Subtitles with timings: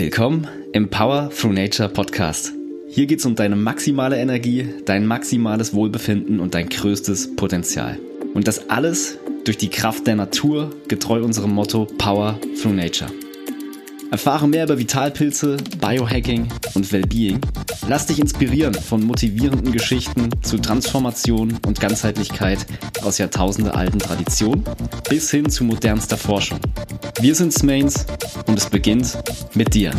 [0.00, 2.52] Willkommen im Power Through Nature Podcast.
[2.88, 7.98] Hier geht es um deine maximale Energie, dein maximales Wohlbefinden und dein größtes Potenzial.
[8.32, 13.10] Und das alles durch die Kraft der Natur, getreu unserem Motto Power Through Nature.
[14.10, 17.40] Erfahre mehr über Vitalpilze, Biohacking und Wellbeing.
[17.88, 22.66] Lass dich inspirieren von motivierenden Geschichten zu Transformation und Ganzheitlichkeit
[23.02, 24.64] aus jahrtausendealten Traditionen
[25.08, 26.58] bis hin zu modernster Forschung.
[27.20, 28.06] Wir sind Smains
[28.46, 29.18] und es beginnt
[29.54, 29.92] mit dir.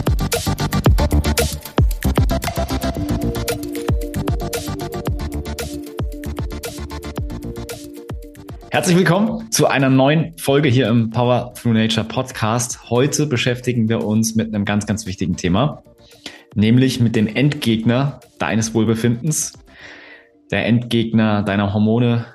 [8.72, 12.92] Herzlich willkommen zu einer neuen Folge hier im Power Through Nature Podcast.
[12.92, 15.84] Heute beschäftigen wir uns mit einem ganz, ganz wichtigen Thema,
[16.54, 19.54] nämlich mit dem Endgegner deines Wohlbefindens,
[20.52, 22.28] der Endgegner deiner Hormone,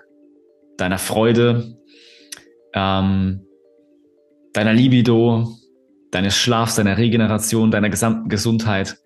[0.77, 1.77] deiner Freude,
[2.75, 3.47] ähm,
[4.55, 5.57] deiner Libido,
[6.11, 8.97] deines Schlafs, deiner Regeneration, deiner gesamten Gesundheit.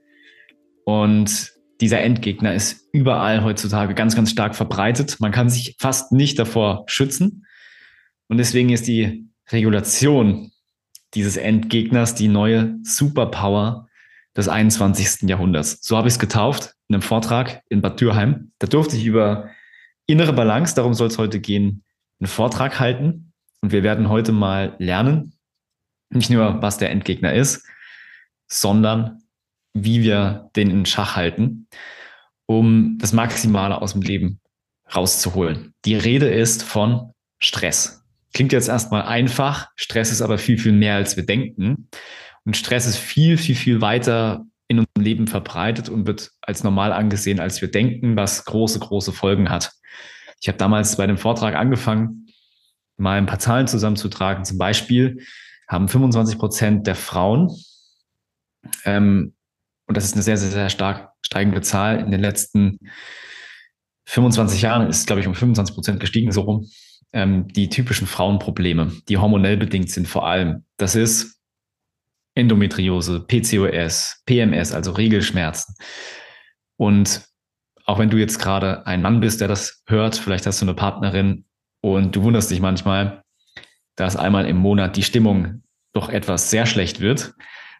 [0.84, 5.20] Und dieser Endgegner ist überall heutzutage ganz, ganz stark verbreitet.
[5.20, 7.46] Man kann sich fast nicht davor schützen.
[8.28, 10.50] Und deswegen ist die Regulation
[11.14, 13.88] dieses Endgegners die neue Superpower
[14.36, 15.28] des 21.
[15.28, 15.78] Jahrhunderts.
[15.82, 18.52] So habe ich es getauft in einem Vortrag in Bad Dürheim.
[18.58, 19.48] Da durfte ich über
[20.06, 21.84] innere Balance, darum soll es heute gehen,
[22.20, 23.32] einen Vortrag halten.
[23.60, 25.34] Und wir werden heute mal lernen,
[26.10, 27.66] nicht nur, was der Endgegner ist,
[28.46, 29.22] sondern
[29.74, 31.68] wie wir den in Schach halten,
[32.46, 34.40] um das Maximale aus dem Leben
[34.94, 35.74] rauszuholen.
[35.84, 38.04] Die Rede ist von Stress.
[38.32, 41.88] Klingt jetzt erstmal einfach, Stress ist aber viel, viel mehr, als wir denken.
[42.44, 46.92] Und Stress ist viel, viel, viel weiter in unserem Leben verbreitet und wird als normal
[46.92, 49.72] angesehen, als wir denken, was große, große Folgen hat.
[50.40, 52.26] Ich habe damals bei dem Vortrag angefangen,
[52.96, 54.44] mal ein paar Zahlen zusammenzutragen.
[54.44, 55.24] Zum Beispiel
[55.68, 57.50] haben 25 Prozent der Frauen
[58.84, 59.34] ähm,
[59.88, 61.98] und das ist eine sehr, sehr, sehr stark steigende Zahl.
[61.98, 62.78] In den letzten
[64.04, 66.66] 25 Jahren ist, glaube ich, um 25 Prozent gestiegen, so rum.
[67.12, 70.64] Ähm, die typischen Frauenprobleme, die hormonell bedingt sind vor allem.
[70.76, 71.40] Das ist
[72.34, 75.74] Endometriose, PCOS, PMS, also Regelschmerzen.
[76.76, 77.22] Und
[77.86, 80.74] auch wenn du jetzt gerade ein Mann bist, der das hört, vielleicht hast du eine
[80.74, 81.46] Partnerin
[81.80, 83.22] und du wunderst dich manchmal,
[83.96, 85.62] dass einmal im Monat die Stimmung
[85.94, 87.32] doch etwas sehr schlecht wird,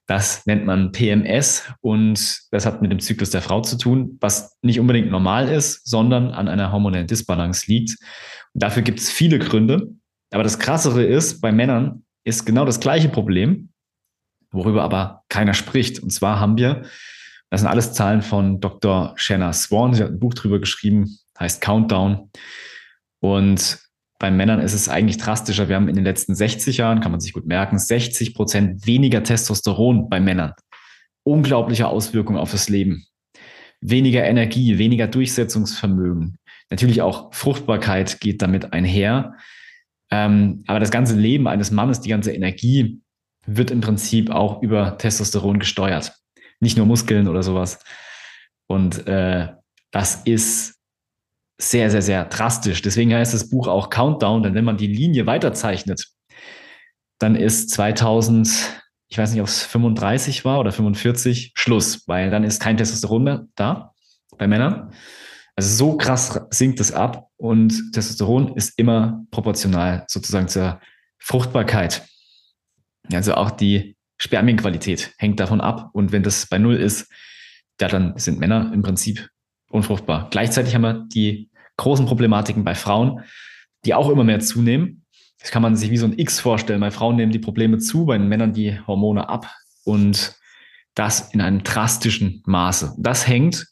[0.08, 4.56] das nennt man PMS und das hat mit dem Zyklus der Frau zu tun, was
[4.62, 7.90] nicht unbedingt normal ist, sondern an einer hormonellen Disbalance liegt.
[8.54, 9.90] Und dafür gibt es viele Gründe.
[10.32, 13.68] Aber das Krassere ist, bei Männern ist genau das gleiche Problem,
[14.50, 16.02] worüber aber keiner spricht.
[16.02, 16.84] Und zwar haben wir,
[17.50, 19.12] das sind alles Zahlen von Dr.
[19.16, 22.30] Shanna Swan, sie hat ein Buch drüber geschrieben, heißt Countdown.
[23.20, 23.78] Und
[24.18, 25.68] bei Männern ist es eigentlich drastischer.
[25.68, 29.22] Wir haben in den letzten 60 Jahren, kann man sich gut merken, 60 Prozent weniger
[29.22, 30.54] Testosteron bei Männern.
[31.24, 33.06] Unglaubliche Auswirkungen auf das Leben.
[33.80, 36.38] Weniger Energie, weniger Durchsetzungsvermögen.
[36.70, 39.36] Natürlich auch Fruchtbarkeit geht damit einher.
[40.10, 43.00] Ähm, aber das ganze Leben eines Mannes, die ganze Energie
[43.46, 46.12] wird im Prinzip auch über Testosteron gesteuert.
[46.60, 47.78] Nicht nur Muskeln oder sowas.
[48.66, 49.48] Und äh,
[49.92, 50.77] das ist
[51.60, 52.82] sehr, sehr, sehr drastisch.
[52.82, 56.06] Deswegen heißt das Buch auch Countdown, denn wenn man die Linie weiterzeichnet,
[57.18, 58.48] dann ist 2000,
[59.08, 63.24] ich weiß nicht, ob es 35 war oder 45, Schluss, weil dann ist kein Testosteron
[63.24, 63.92] mehr da
[64.36, 64.92] bei Männern.
[65.56, 70.80] Also so krass sinkt es ab und Testosteron ist immer proportional sozusagen zur
[71.18, 72.06] Fruchtbarkeit.
[73.12, 77.10] Also auch die Spermienqualität hängt davon ab und wenn das bei Null ist,
[77.80, 79.28] ja, dann sind Männer im Prinzip
[79.68, 80.28] unfruchtbar.
[80.30, 83.22] Gleichzeitig haben wir die großen Problematiken bei Frauen,
[83.84, 85.04] die auch immer mehr zunehmen.
[85.38, 86.80] Das kann man sich wie so ein X vorstellen.
[86.80, 89.52] Bei Frauen nehmen die Probleme zu, bei den Männern die Hormone ab
[89.84, 90.36] und
[90.94, 92.96] das in einem drastischen Maße.
[92.98, 93.66] Das hängt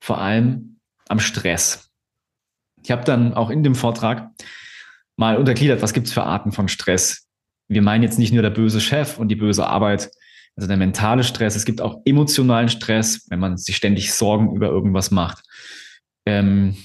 [0.00, 1.90] vor allem am Stress.
[2.82, 4.30] Ich habe dann auch in dem Vortrag
[5.16, 7.28] mal untergliedert, was gibt es für Arten von Stress.
[7.68, 10.10] Wir meinen jetzt nicht nur der böse Chef und die böse Arbeit,
[10.58, 11.54] also der mentale Stress.
[11.54, 15.44] Es gibt auch emotionalen Stress, wenn man sich ständig Sorgen über irgendwas macht.
[16.26, 16.76] Ähm,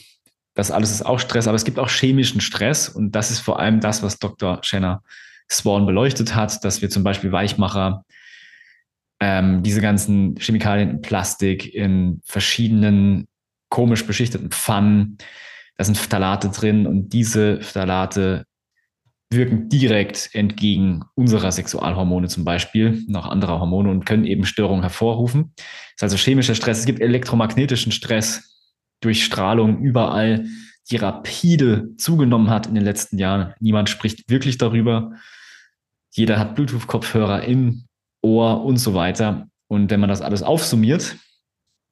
[0.54, 3.60] das alles ist auch Stress, aber es gibt auch chemischen Stress und das ist vor
[3.60, 4.60] allem das, was Dr.
[4.62, 5.02] Shanna
[5.52, 8.06] Swan beleuchtet hat, dass wir zum Beispiel Weichmacher,
[9.20, 13.28] ähm, diese ganzen Chemikalien in Plastik, in verschiedenen
[13.70, 15.18] komisch beschichteten Pfannen,
[15.78, 18.46] da sind Phthalate drin und diese Phthalate
[19.30, 25.54] wirken direkt entgegen unserer Sexualhormone zum Beispiel, noch anderer Hormone und können eben Störungen hervorrufen.
[25.56, 25.66] Das
[25.98, 26.80] ist also chemischer Stress.
[26.80, 28.54] Es gibt elektromagnetischen Stress,
[29.04, 30.46] durch Strahlung überall,
[30.90, 33.54] die rapide zugenommen hat in den letzten Jahren.
[33.60, 35.14] Niemand spricht wirklich darüber.
[36.12, 37.86] Jeder hat Bluetooth-Kopfhörer im
[38.22, 39.48] Ohr und so weiter.
[39.68, 41.18] Und wenn man das alles aufsummiert,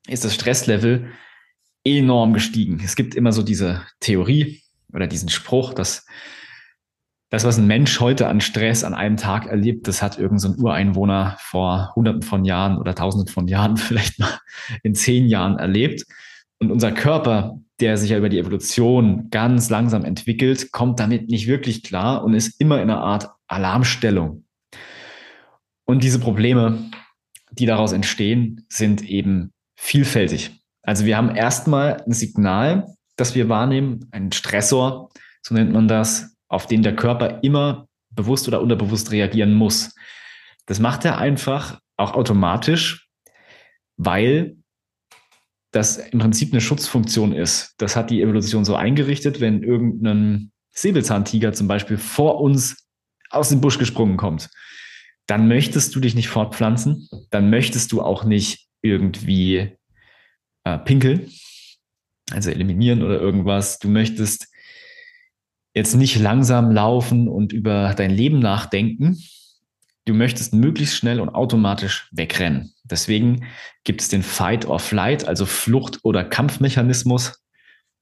[0.07, 1.11] ist das Stresslevel
[1.83, 2.81] enorm gestiegen.
[2.83, 4.61] Es gibt immer so diese Theorie
[4.93, 6.05] oder diesen Spruch, dass
[7.31, 10.61] das, was ein Mensch heute an Stress an einem Tag erlebt, das hat irgendein so
[10.61, 14.37] Ureinwohner vor hunderten von Jahren oder tausenden von Jahren vielleicht mal
[14.83, 16.05] in zehn Jahren erlebt.
[16.59, 21.47] Und unser Körper, der sich ja über die Evolution ganz langsam entwickelt, kommt damit nicht
[21.47, 24.43] wirklich klar und ist immer in einer Art Alarmstellung.
[25.85, 26.91] Und diese Probleme,
[27.51, 30.51] die daraus entstehen, sind eben vielfältig.
[30.83, 35.09] Also wir haben erstmal ein Signal, das wir wahrnehmen, ein Stressor,
[35.41, 39.95] so nennt man das, auf den der Körper immer bewusst oder unterbewusst reagieren muss.
[40.65, 43.07] Das macht er einfach auch automatisch,
[43.95, 44.57] weil
[45.71, 47.73] das im Prinzip eine Schutzfunktion ist.
[47.77, 52.85] Das hat die Evolution so eingerichtet, wenn irgendein Säbelzahntiger zum Beispiel vor uns
[53.29, 54.49] aus dem Busch gesprungen kommt,
[55.27, 59.77] dann möchtest du dich nicht fortpflanzen, dann möchtest du auch nicht irgendwie
[60.65, 61.31] äh, pinkeln,
[62.29, 63.79] also eliminieren oder irgendwas.
[63.79, 64.50] Du möchtest
[65.73, 69.17] jetzt nicht langsam laufen und über dein Leben nachdenken.
[70.05, 72.73] Du möchtest möglichst schnell und automatisch wegrennen.
[72.83, 73.45] Deswegen
[73.83, 77.43] gibt es den Fight or Flight, also Flucht- oder Kampfmechanismus.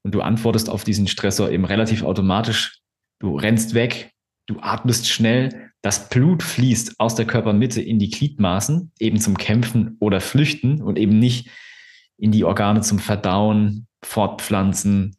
[0.02, 2.80] Und du antwortest auf diesen Stressor eben relativ automatisch.
[3.18, 4.12] Du rennst weg,
[4.46, 9.96] du atmest schnell, das Blut fließt aus der Körpermitte in die Gliedmaßen, eben zum Kämpfen
[10.00, 11.48] oder Flüchten und eben nicht
[12.16, 15.16] in die Organe zum Verdauen, Fortpflanzen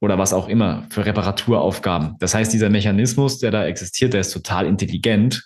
[0.00, 2.16] oder was auch immer für Reparaturaufgaben.
[2.20, 5.44] Das heißt, dieser Mechanismus, der da existiert, der ist total intelligent.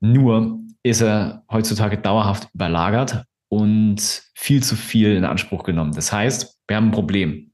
[0.00, 5.92] Nur ist er heutzutage dauerhaft überlagert und viel zu viel in Anspruch genommen.
[5.92, 7.52] Das heißt, wir haben ein Problem.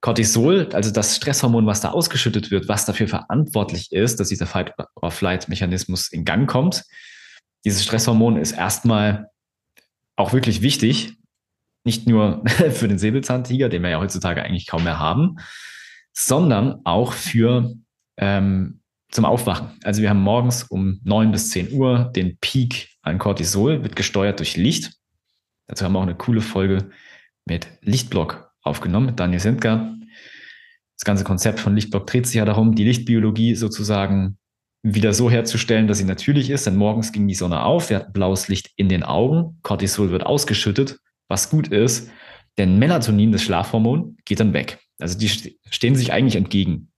[0.00, 6.12] Cortisol, also das Stresshormon, was da ausgeschüttet wird, was dafür verantwortlich ist, dass dieser Fight-or-Flight-Mechanismus
[6.12, 6.84] in Gang kommt.
[7.64, 9.28] Dieses Stresshormon ist erstmal
[10.16, 11.16] auch wirklich wichtig,
[11.88, 15.36] nicht nur für den Säbelzahntiger, den wir ja heutzutage eigentlich kaum mehr haben,
[16.12, 17.72] sondern auch für
[18.18, 18.80] ähm,
[19.10, 19.70] zum Aufwachen.
[19.84, 24.38] Also wir haben morgens um neun bis zehn Uhr den Peak an Cortisol, wird gesteuert
[24.38, 24.92] durch Licht.
[25.66, 26.90] Dazu haben wir auch eine coole Folge
[27.46, 29.94] mit Lichtblock aufgenommen, mit Daniel Sendker.
[30.98, 34.36] Das ganze Konzept von Lichtblock dreht sich ja darum, die Lichtbiologie sozusagen
[34.82, 36.66] wieder so herzustellen, dass sie natürlich ist.
[36.66, 40.26] Denn morgens ging die Sonne auf, wir hatten blaues Licht in den Augen, Cortisol wird
[40.26, 42.10] ausgeschüttet, was gut ist,
[42.56, 44.78] denn Melatonin, das Schlafhormon, geht dann weg.
[44.98, 46.90] Also die stehen sich eigentlich entgegen.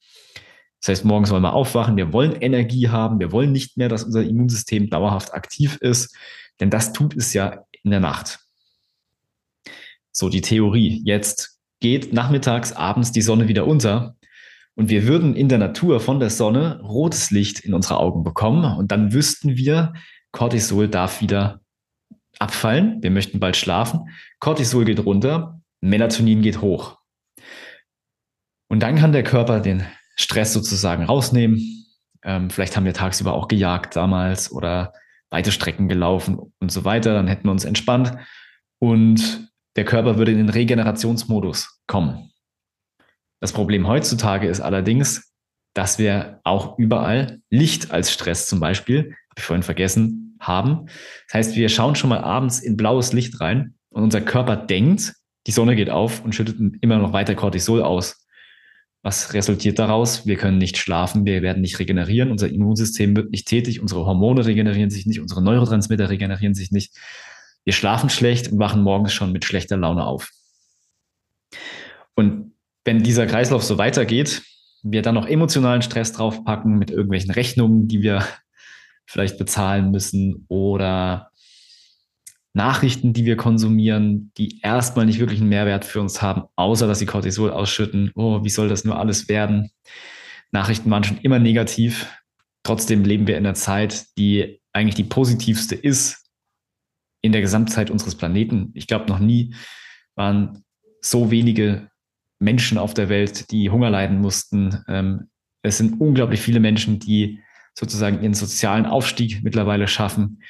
[0.81, 4.05] Das heißt, morgens wollen wir aufwachen, wir wollen Energie haben, wir wollen nicht mehr, dass
[4.05, 6.17] unser Immunsystem dauerhaft aktiv ist,
[6.59, 8.39] denn das tut es ja in der Nacht.
[10.11, 11.03] So die Theorie.
[11.05, 14.17] Jetzt geht nachmittags, abends die Sonne wieder unter
[14.75, 18.79] und wir würden in der Natur von der Sonne rotes Licht in unsere Augen bekommen
[18.79, 19.93] und dann wüssten wir,
[20.33, 21.61] Cortisol darf wieder
[22.41, 23.03] abfallen.
[23.03, 24.09] Wir möchten bald schlafen.
[24.41, 26.99] Cortisol geht runter, Melatonin geht hoch.
[28.69, 29.85] Und dann kann der Körper den
[30.17, 31.87] Stress sozusagen rausnehmen.
[32.23, 34.93] Ähm, vielleicht haben wir tagsüber auch gejagt damals oder
[35.31, 37.15] weite Strecken gelaufen und so weiter.
[37.15, 38.17] Dann hätten wir uns entspannt
[38.79, 42.31] und der Körper würde in den Regenerationsmodus kommen.
[43.41, 45.33] Das Problem heutzutage ist allerdings,
[45.75, 50.87] dass wir auch überall Licht als Stress zum Beispiel, habe ich vorhin vergessen, haben.
[51.29, 55.15] Das heißt, wir schauen schon mal abends in blaues Licht rein und unser Körper denkt,
[55.47, 58.27] die Sonne geht auf und schüttet immer noch weiter Cortisol aus.
[59.03, 60.27] Was resultiert daraus?
[60.27, 64.45] Wir können nicht schlafen, wir werden nicht regenerieren, unser Immunsystem wird nicht tätig, unsere Hormone
[64.45, 66.95] regenerieren sich nicht, unsere Neurotransmitter regenerieren sich nicht.
[67.65, 70.31] Wir schlafen schlecht und wachen morgens schon mit schlechter Laune auf.
[72.15, 72.53] Und
[72.85, 74.43] wenn dieser Kreislauf so weitergeht,
[74.83, 78.25] wir dann noch emotionalen Stress draufpacken mit irgendwelchen Rechnungen, die wir
[79.11, 81.33] vielleicht bezahlen müssen oder
[82.53, 87.01] Nachrichten, die wir konsumieren, die erstmal nicht wirklich einen Mehrwert für uns haben, außer dass
[87.01, 88.13] sie Cortisol ausschütten.
[88.15, 89.71] Oh, wie soll das nur alles werden?
[90.53, 92.07] Nachrichten waren schon immer negativ.
[92.63, 96.31] Trotzdem leben wir in einer Zeit, die eigentlich die positivste ist
[97.21, 98.71] in der Gesamtzeit unseres Planeten.
[98.75, 99.55] Ich glaube, noch nie
[100.15, 100.65] waren
[101.01, 101.91] so wenige
[102.39, 104.85] Menschen auf der Welt, die Hunger leiden mussten.
[104.87, 105.31] Ähm,
[105.63, 107.41] es sind unglaublich viele Menschen, die
[107.75, 110.43] sozusagen ihren sozialen Aufstieg mittlerweile schaffen.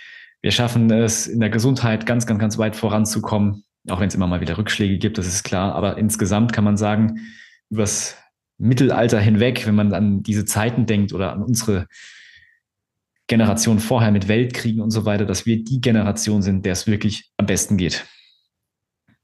[0.42, 4.26] Wir schaffen es in der Gesundheit ganz, ganz, ganz weit voranzukommen, auch wenn es immer
[4.26, 5.74] mal wieder Rückschläge gibt, das ist klar.
[5.74, 7.20] Aber insgesamt kann man sagen,
[7.68, 8.16] übers
[8.58, 11.86] Mittelalter hinweg, wenn man an diese Zeiten denkt oder an unsere
[13.26, 17.30] Generation vorher mit Weltkriegen und so weiter, dass wir die Generation sind, der es wirklich
[17.36, 18.04] am besten geht.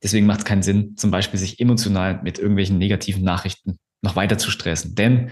[0.02, 4.38] Deswegen macht es keinen Sinn, zum Beispiel sich emotional mit irgendwelchen negativen Nachrichten noch weiter
[4.38, 4.94] zu stressen.
[4.94, 5.30] Denn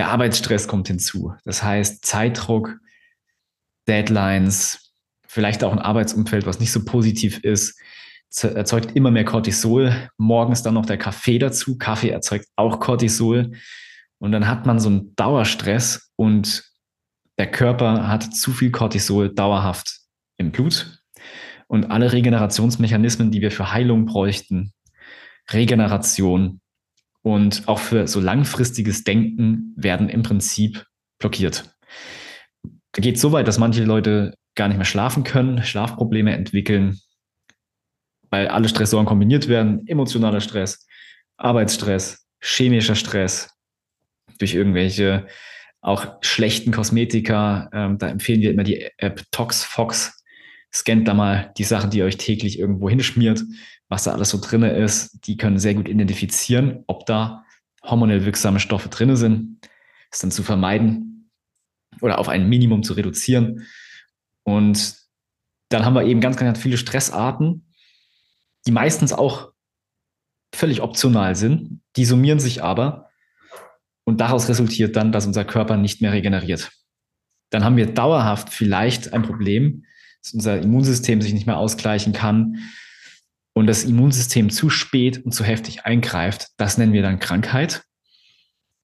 [0.00, 1.34] der Arbeitsstress kommt hinzu.
[1.44, 2.78] Das heißt, Zeitdruck,
[3.86, 4.94] Deadlines,
[5.26, 7.78] vielleicht auch ein Arbeitsumfeld, was nicht so positiv ist,
[8.40, 10.08] erzeugt immer mehr Cortisol.
[10.16, 11.76] Morgens dann noch der Kaffee dazu.
[11.76, 13.52] Kaffee erzeugt auch Cortisol.
[14.16, 16.64] Und dann hat man so einen Dauerstress und
[17.36, 19.98] der Körper hat zu viel Cortisol dauerhaft
[20.38, 21.02] im Blut.
[21.66, 24.72] Und alle Regenerationsmechanismen, die wir für Heilung bräuchten,
[25.50, 26.62] Regeneration
[27.22, 30.84] und auch für so langfristiges Denken werden im Prinzip
[31.18, 31.76] blockiert.
[32.92, 36.98] Da geht so weit, dass manche Leute gar nicht mehr schlafen können, Schlafprobleme entwickeln,
[38.30, 39.86] weil alle Stressoren kombiniert werden.
[39.86, 40.86] Emotionaler Stress,
[41.36, 43.50] Arbeitsstress, chemischer Stress
[44.38, 45.26] durch irgendwelche
[45.82, 47.70] auch schlechten Kosmetika.
[47.72, 50.22] Ähm, da empfehlen wir immer die App ToxFox.
[50.72, 53.42] Scannt da mal die Sachen, die ihr euch täglich irgendwo hinschmiert,
[53.90, 55.26] was da alles so drin ist.
[55.26, 57.44] Die können sehr gut identifizieren, ob da
[57.82, 59.58] hormonell wirksame Stoffe drin sind.
[60.10, 61.30] Das dann zu vermeiden
[62.00, 63.66] oder auf ein Minimum zu reduzieren.
[64.44, 64.96] Und
[65.68, 67.66] dann haben wir eben ganz, ganz viele Stressarten,
[68.66, 69.52] die meistens auch
[70.54, 71.82] völlig optional sind.
[71.96, 73.10] Die summieren sich aber
[74.04, 76.70] und daraus resultiert dann, dass unser Körper nicht mehr regeneriert.
[77.50, 79.84] Dann haben wir dauerhaft vielleicht ein Problem,
[80.22, 82.58] dass unser Immunsystem sich nicht mehr ausgleichen kann
[83.52, 86.48] und das Immunsystem zu spät und zu heftig eingreift.
[86.56, 87.84] Das nennen wir dann Krankheit.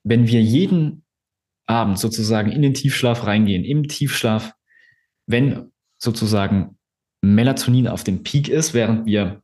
[0.03, 1.05] Wenn wir jeden
[1.67, 4.53] Abend sozusagen in den Tiefschlaf reingehen, im Tiefschlaf,
[5.27, 6.79] wenn sozusagen
[7.23, 9.43] Melatonin auf dem Peak ist, während wir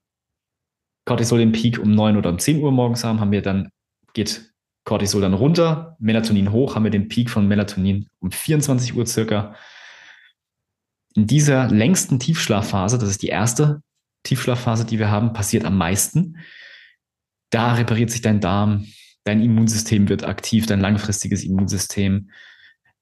[1.04, 3.70] Cortisol den Peak um 9 oder um 10 Uhr morgens haben, haben wir dann,
[4.12, 4.52] geht
[4.84, 9.54] Cortisol dann runter, Melatonin hoch, haben wir den Peak von Melatonin um 24 Uhr circa.
[11.14, 13.82] In dieser längsten Tiefschlafphase, das ist die erste
[14.22, 16.38] Tiefschlafphase, die wir haben, passiert am meisten.
[17.50, 18.86] Da repariert sich dein Darm,
[19.24, 22.30] dein Immunsystem wird aktiv, dein langfristiges Immunsystem,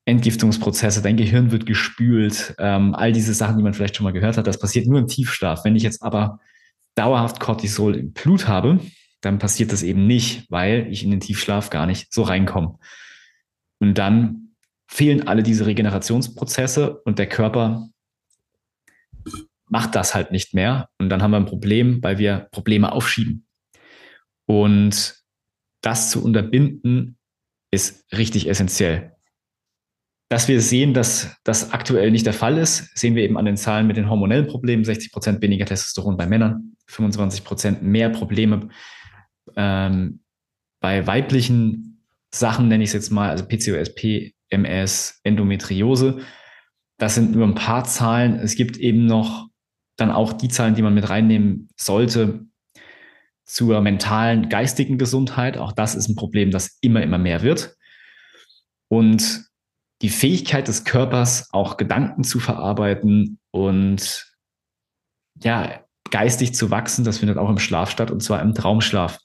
[0.07, 4.37] Entgiftungsprozesse, dein Gehirn wird gespült, ähm, all diese Sachen, die man vielleicht schon mal gehört
[4.37, 5.65] hat, das passiert nur im Tiefschlaf.
[5.65, 6.41] Wenn ich jetzt aber
[6.97, 8.81] dauerhaft Cortisol im Blut habe,
[9.21, 12.79] dann passiert das eben nicht, weil ich in den Tiefschlaf gar nicht so reinkomme.
[13.79, 14.55] Und dann
[14.89, 17.89] fehlen alle diese Regenerationsprozesse und der Körper
[19.71, 20.89] macht das halt nicht mehr.
[20.99, 23.47] Und dann haben wir ein Problem, weil wir Probleme aufschieben.
[24.47, 25.17] Und
[25.81, 27.17] das zu unterbinden
[27.71, 29.13] ist richtig essentiell.
[30.29, 33.57] Dass wir sehen, dass das aktuell nicht der Fall ist, sehen wir eben an den
[33.57, 34.85] Zahlen mit den hormonellen Problemen.
[34.85, 38.69] 60 Prozent weniger Testosteron bei Männern, 25 Prozent mehr Probleme
[39.57, 40.21] ähm,
[40.81, 46.21] bei weiblichen Sachen, nenne ich es jetzt mal, also PCOS, PMS, Endometriose.
[46.99, 48.35] Das sind nur ein paar Zahlen.
[48.35, 49.50] Es gibt eben noch
[50.01, 52.47] dann auch die Zahlen, die man mit reinnehmen sollte
[53.45, 55.59] zur mentalen, geistigen Gesundheit.
[55.59, 57.77] Auch das ist ein Problem, das immer, immer mehr wird.
[58.89, 59.45] Und
[60.03, 64.27] die Fähigkeit des Körpers, auch Gedanken zu verarbeiten und
[65.43, 69.19] ja, geistig zu wachsen, das findet auch im Schlaf statt und zwar im Traumschlaf.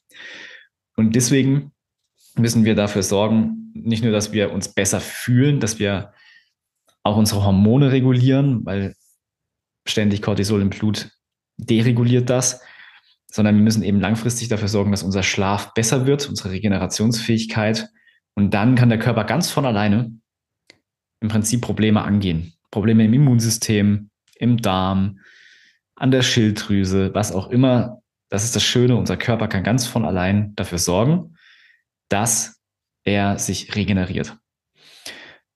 [0.97, 1.71] Und deswegen
[2.35, 6.13] müssen wir dafür sorgen, nicht nur, dass wir uns besser fühlen, dass wir
[7.03, 8.95] auch unsere Hormone regulieren, weil
[9.85, 11.09] ständig Cortisol im Blut
[11.57, 12.61] dereguliert das,
[13.31, 17.89] sondern wir müssen eben langfristig dafür sorgen, dass unser Schlaf besser wird, unsere Regenerationsfähigkeit.
[18.33, 20.11] Und dann kann der Körper ganz von alleine
[21.21, 22.53] im Prinzip Probleme angehen.
[22.71, 25.19] Probleme im Immunsystem, im Darm,
[25.95, 28.01] an der Schilddrüse, was auch immer.
[28.29, 31.35] Das ist das Schöne, unser Körper kann ganz von allein dafür sorgen,
[32.09, 32.61] dass
[33.03, 34.37] er sich regeneriert.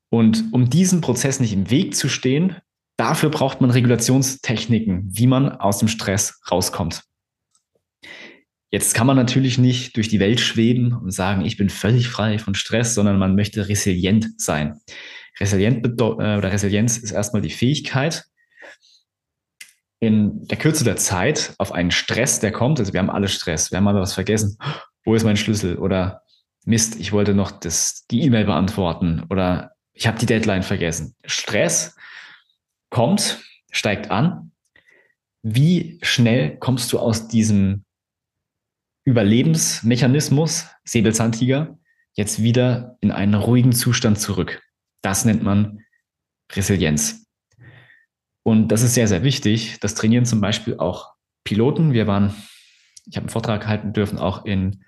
[0.09, 2.55] Und um diesem Prozess nicht im Weg zu stehen,
[2.99, 7.03] dafür braucht man Regulationstechniken, wie man aus dem Stress rauskommt.
[8.71, 12.37] Jetzt kann man natürlich nicht durch die Welt schweben und sagen, ich bin völlig frei
[12.37, 14.79] von Stress, sondern man möchte resilient sein.
[15.39, 18.25] Resilient äh, oder Resilienz ist erstmal die Fähigkeit,
[20.01, 23.71] in der Kürze der Zeit auf einen Stress, der kommt, also wir haben alle Stress,
[23.71, 24.57] wir haben aber was vergessen,
[25.03, 26.21] wo ist mein Schlüssel oder
[26.65, 31.15] Mist, ich wollte noch das, die E-Mail beantworten oder ich habe die Deadline vergessen.
[31.25, 31.95] Stress
[32.89, 34.51] kommt, steigt an.
[35.41, 37.85] Wie schnell kommst du aus diesem
[39.05, 41.79] Überlebensmechanismus, Säbelzahntiger,
[42.13, 44.61] jetzt wieder in einen ruhigen Zustand zurück?
[45.01, 45.85] Das nennt man
[46.51, 47.25] Resilienz.
[48.43, 49.79] Und das ist sehr, sehr wichtig.
[49.79, 51.93] Das trainieren zum Beispiel auch Piloten.
[51.93, 52.35] Wir waren,
[53.05, 54.83] ich habe einen Vortrag halten dürfen, auch in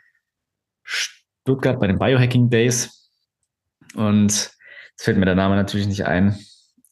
[0.83, 3.09] Stuttgart bei den Biohacking Days.
[3.93, 4.57] Und es
[4.97, 6.37] fällt mir der Name natürlich nicht ein.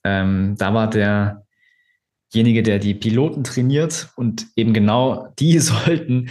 [0.09, 6.29] Ähm, da war derjenige, der die Piloten trainiert und eben genau die sollten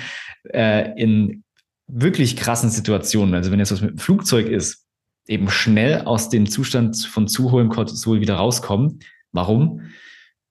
[0.52, 1.44] äh, in
[1.86, 4.84] wirklich krassen Situationen, also wenn jetzt was mit dem Flugzeug ist,
[5.26, 9.00] eben schnell aus dem Zustand von zu hohem Cortisol wieder rauskommen,
[9.32, 9.82] Warum?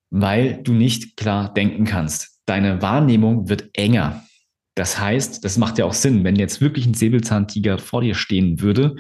[0.10, 2.39] Weil du nicht klar denken kannst.
[2.46, 4.24] Deine Wahrnehmung wird enger.
[4.75, 8.62] Das heißt, das macht ja auch Sinn, wenn jetzt wirklich ein Säbelzahntiger vor dir stehen
[8.62, 8.96] würde,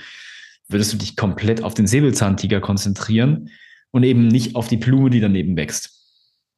[0.67, 3.49] würdest du dich komplett auf den Säbelzahntiger konzentrieren
[3.91, 5.97] und eben nicht auf die Blume, die daneben wächst,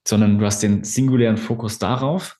[0.07, 2.37] sondern du hast den singulären Fokus darauf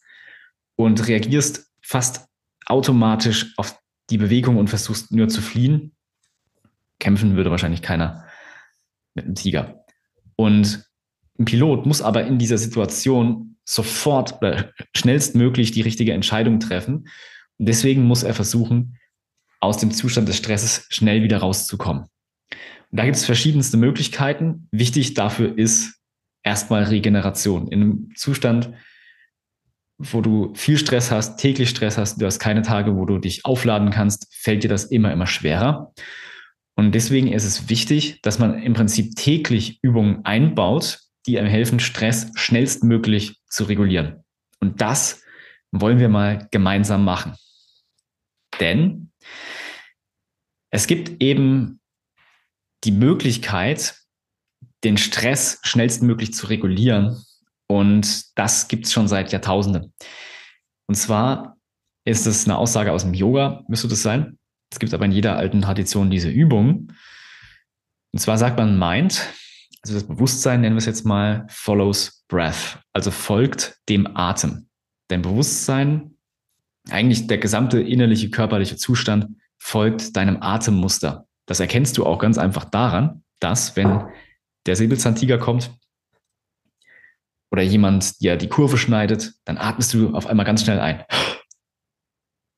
[0.75, 2.27] und reagierst fast
[2.65, 3.79] automatisch auf
[4.09, 5.95] die Bewegung und versuchst nur zu fliehen.
[6.99, 8.25] Kämpfen würde wahrscheinlich keiner
[9.15, 9.85] mit einem Tiger.
[10.35, 10.85] Und
[11.37, 17.07] ein Pilot muss aber in dieser Situation sofort oder schnellstmöglich die richtige Entscheidung treffen.
[17.57, 18.97] Und deswegen muss er versuchen,
[19.59, 22.05] aus dem Zustand des Stresses schnell wieder rauszukommen.
[22.91, 24.67] Da gibt es verschiedenste Möglichkeiten.
[24.71, 25.99] Wichtig dafür ist
[26.43, 27.67] erstmal Regeneration.
[27.67, 28.71] In einem Zustand,
[29.97, 33.45] wo du viel Stress hast, täglich Stress hast, du hast keine Tage, wo du dich
[33.45, 35.93] aufladen kannst, fällt dir das immer, immer schwerer.
[36.75, 41.79] Und deswegen ist es wichtig, dass man im Prinzip täglich Übungen einbaut, die einem helfen,
[41.79, 44.23] Stress schnellstmöglich zu regulieren.
[44.61, 45.21] Und das
[45.71, 47.35] wollen wir mal gemeinsam machen.
[48.59, 49.11] Denn
[50.71, 51.78] es gibt eben
[52.83, 53.95] die Möglichkeit,
[54.83, 57.21] den Stress schnellstmöglich zu regulieren.
[57.67, 59.93] Und das gibt es schon seit Jahrtausenden.
[60.87, 61.57] Und zwar
[62.05, 64.39] ist es eine Aussage aus dem Yoga, müsste das sein.
[64.71, 66.91] Es gibt aber in jeder alten Tradition diese Übung.
[68.11, 69.27] Und zwar sagt man Mind,
[69.83, 74.67] also das Bewusstsein nennen wir es jetzt mal, follows breath, also folgt dem Atem.
[75.09, 76.15] Denn Bewusstsein,
[76.89, 81.27] eigentlich der gesamte innerliche körperliche Zustand, folgt deinem Atemmuster.
[81.49, 84.07] Das erkennst du auch ganz einfach daran, dass wenn
[84.67, 85.71] der Säbelzahntiger kommt
[87.51, 91.03] oder jemand dir die Kurve schneidet, dann atmest du auf einmal ganz schnell ein.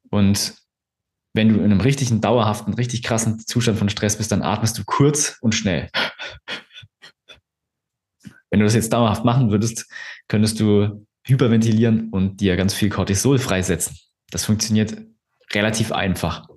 [0.10, 0.56] Und
[1.34, 4.84] wenn du in einem richtigen, dauerhaften, richtig krassen Zustand von Stress bist, dann atmest du
[4.84, 5.90] kurz und schnell.
[8.50, 9.90] Wenn du das jetzt dauerhaft machen würdest,
[10.28, 13.98] könntest du hyperventilieren und dir ganz viel Cortisol freisetzen.
[14.32, 14.98] Das funktioniert
[15.54, 16.51] relativ einfach.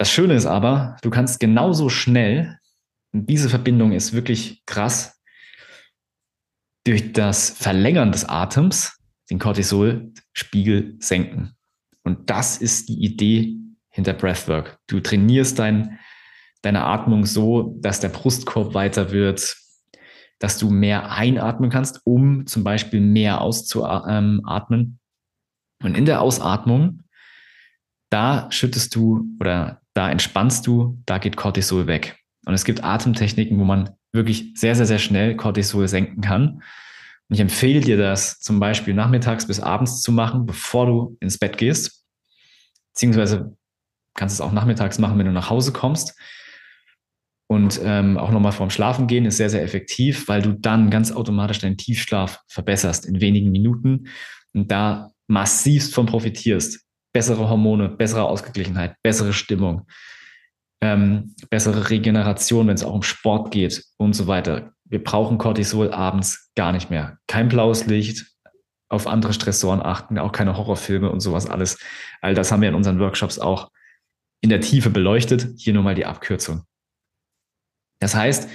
[0.00, 2.58] Das Schöne ist aber, du kannst genauso schnell,
[3.12, 5.20] und diese Verbindung ist wirklich krass,
[6.86, 8.98] durch das Verlängern des Atems
[9.30, 11.54] den Cortisolspiegel senken.
[12.02, 13.58] Und das ist die Idee
[13.90, 14.78] hinter Breathwork.
[14.86, 15.98] Du trainierst dein,
[16.62, 19.54] deine Atmung so, dass der Brustkorb weiter wird,
[20.38, 24.98] dass du mehr einatmen kannst, um zum Beispiel mehr auszuatmen.
[25.82, 27.02] Und in der Ausatmung,
[28.08, 32.16] da schüttest du oder da entspannst du, da geht Cortisol weg.
[32.46, 36.62] Und es gibt Atemtechniken, wo man wirklich sehr, sehr, sehr schnell Cortisol senken kann.
[37.28, 41.36] Und ich empfehle dir das zum Beispiel nachmittags bis abends zu machen, bevor du ins
[41.36, 42.06] Bett gehst.
[42.94, 43.54] Beziehungsweise
[44.14, 46.18] kannst du es auch nachmittags machen, wenn du nach Hause kommst.
[47.46, 51.12] Und ähm, auch nochmal vorm Schlafen gehen ist sehr, sehr effektiv, weil du dann ganz
[51.12, 54.06] automatisch deinen Tiefschlaf verbesserst in wenigen Minuten
[54.54, 56.86] und da massivst von profitierst.
[57.12, 59.86] Bessere Hormone, bessere Ausgeglichenheit, bessere Stimmung,
[60.80, 65.92] ähm, bessere Regeneration, wenn es auch um Sport geht und so weiter wir brauchen Cortisol
[65.92, 67.18] abends gar nicht mehr.
[67.28, 68.26] Kein blaues Licht,
[68.88, 71.78] auf andere Stressoren achten, auch keine Horrorfilme und sowas alles.
[72.20, 73.70] All das haben wir in unseren Workshops auch
[74.40, 75.46] in der Tiefe beleuchtet.
[75.56, 76.64] Hier nur mal die Abkürzung.
[78.00, 78.48] Das heißt,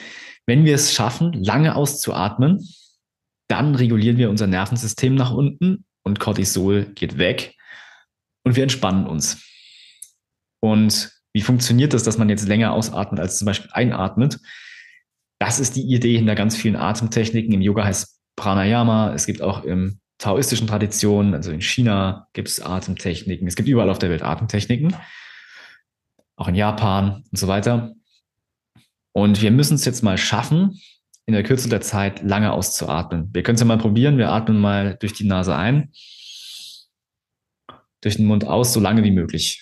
[0.46, 2.68] wenn wir es schaffen, lange auszuatmen,
[3.48, 7.55] dann regulieren wir unser Nervensystem nach unten und Cortisol geht weg
[8.46, 9.44] und wir entspannen uns.
[10.62, 14.40] Und wie funktioniert das, dass man jetzt länger ausatmet als zum Beispiel einatmet?
[15.40, 17.54] das ist die Idee hinter ganz vielen Atemtechniken.
[17.54, 19.14] Im Yoga heißt Pranayama.
[19.14, 23.48] Es gibt auch im taoistischen Traditionen, also in China gibt es Atemtechniken.
[23.48, 24.96] Es gibt überall auf der Welt Atemtechniken.
[26.38, 27.94] Auch in Japan und so weiter.
[29.12, 30.80] Und wir müssen es jetzt mal schaffen,
[31.26, 33.30] in der Kürze der Zeit lange auszuatmen.
[33.34, 34.18] Wir können es ja mal probieren.
[34.18, 35.92] Wir atmen mal durch die Nase ein,
[38.06, 39.62] durch den Mund aus, so lange wie möglich.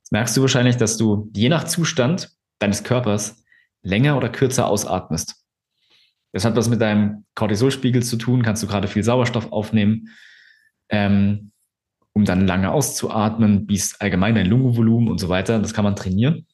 [0.00, 3.42] Jetzt merkst du wahrscheinlich, dass du je nach Zustand deines Körpers
[3.82, 5.34] länger oder kürzer ausatmest.
[6.32, 8.42] Das hat was mit deinem Cortisolspiegel zu tun.
[8.42, 10.10] Kannst du gerade viel Sauerstoff aufnehmen,
[10.90, 11.50] ähm,
[12.12, 15.58] um dann lange auszuatmen, biest allgemein dein Lungenvolumen und so weiter.
[15.58, 16.46] Das kann man trainieren.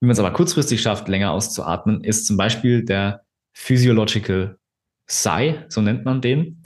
[0.00, 4.58] Wie man es aber kurzfristig schafft, länger auszuatmen, ist zum Beispiel der Physiological
[5.06, 6.62] Sigh, so nennt man den.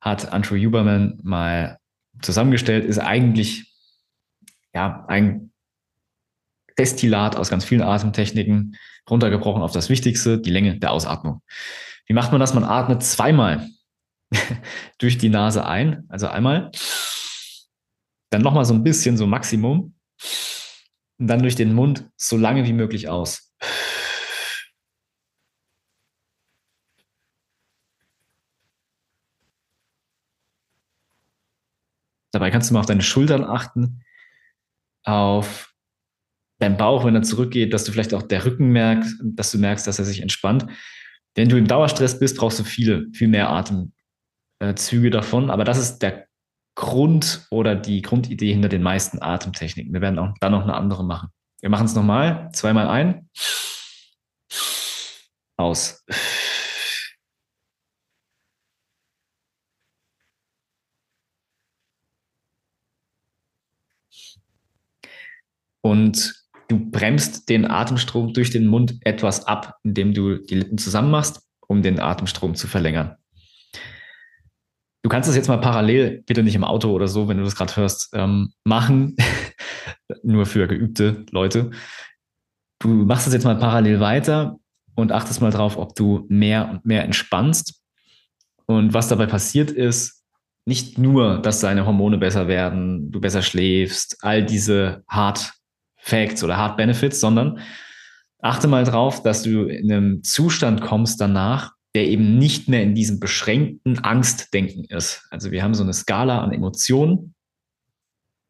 [0.00, 1.78] Hat Andrew Huberman mal
[2.20, 3.72] zusammengestellt, ist eigentlich
[4.74, 5.52] ja, ein
[6.78, 8.76] Destillat aus ganz vielen Atemtechniken,
[9.08, 11.42] runtergebrochen auf das Wichtigste, die Länge der Ausatmung.
[12.06, 12.54] Wie macht man das?
[12.54, 13.68] Man atmet zweimal
[14.98, 16.70] durch die Nase ein, also einmal
[18.34, 19.94] dann nochmal so ein bisschen, so Maximum.
[21.18, 23.54] Und dann durch den Mund so lange wie möglich aus.
[32.32, 34.02] Dabei kannst du mal auf deine Schultern achten,
[35.04, 35.72] auf
[36.58, 39.86] deinen Bauch, wenn er zurückgeht, dass du vielleicht auch der Rücken merkst, dass du merkst,
[39.86, 40.66] dass er sich entspannt.
[41.36, 45.50] Wenn du im Dauerstress bist, brauchst du viele, viel mehr Atemzüge davon.
[45.50, 46.26] Aber das ist der
[46.74, 49.92] Grund oder die Grundidee hinter den meisten Atemtechniken.
[49.92, 51.28] Wir werden auch dann noch eine andere machen.
[51.60, 52.50] Wir machen es nochmal.
[52.52, 53.28] Zweimal ein.
[55.56, 56.04] Aus.
[65.80, 66.34] Und
[66.68, 71.46] du bremst den Atemstrom durch den Mund etwas ab, indem du die Lippen zusammen machst,
[71.60, 73.16] um den Atemstrom zu verlängern.
[75.04, 77.54] Du kannst das jetzt mal parallel, bitte nicht im Auto oder so, wenn du das
[77.54, 79.16] gerade hörst, ähm, machen.
[80.22, 81.72] Nur für geübte Leute.
[82.78, 84.58] Du machst das jetzt mal parallel weiter
[84.94, 87.82] und achtest mal drauf, ob du mehr und mehr entspannst.
[88.64, 90.24] Und was dabei passiert ist,
[90.64, 95.52] nicht nur, dass deine Hormone besser werden, du besser schläfst, all diese Hard
[95.98, 97.58] Facts oder Hard Benefits, sondern
[98.40, 102.94] achte mal drauf, dass du in einem Zustand kommst danach, der eben nicht mehr in
[102.94, 105.26] diesem beschränkten Angstdenken ist.
[105.30, 107.34] Also wir haben so eine Skala an Emotionen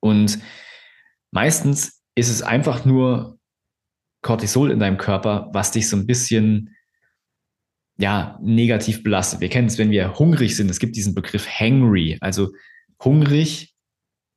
[0.01, 0.39] und
[1.31, 3.39] meistens ist es einfach nur
[4.23, 6.75] Cortisol in deinem Körper, was dich so ein bisschen
[7.99, 9.41] ja, negativ belastet.
[9.41, 10.71] Wir kennen es, wenn wir hungrig sind.
[10.71, 12.53] Es gibt diesen Begriff hangry, also
[13.03, 13.75] hungrig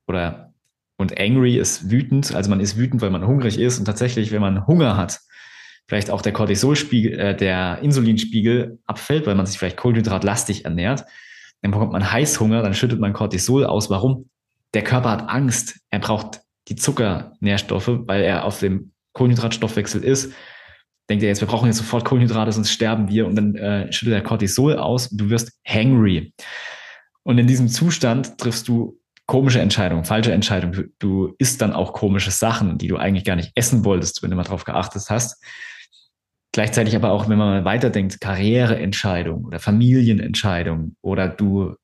[0.07, 0.53] oder
[0.97, 2.33] und angry ist wütend.
[2.33, 5.21] Also man ist wütend, weil man hungrig ist und tatsächlich, wenn man Hunger hat,
[5.87, 11.05] vielleicht auch der Cortisolspiegel, äh, der Insulinspiegel abfällt, weil man sich vielleicht kohlenhydratlastig ernährt.
[11.61, 13.89] Dann bekommt man Heißhunger, dann schüttet man Cortisol aus.
[13.89, 14.29] Warum?
[14.73, 15.79] Der Körper hat Angst.
[15.89, 20.33] Er braucht die Zuckernährstoffe, weil er auf dem Kohlenhydratstoffwechsel ist.
[21.09, 23.25] Denkt er jetzt, wir brauchen jetzt sofort Kohlenhydrate, sonst sterben wir.
[23.25, 26.33] Und dann äh, schüttet er Cortisol aus und du wirst hangry.
[27.23, 30.73] Und in diesem Zustand triffst du komische Entscheidungen, falsche Entscheidungen.
[30.73, 34.31] Du, du isst dann auch komische Sachen, die du eigentlich gar nicht essen wolltest, wenn
[34.31, 35.41] du mal drauf geachtet hast.
[36.57, 41.75] Gleichzeitig aber auch, wenn man mal weiterdenkt, Karriereentscheidung oder Familienentscheidung oder du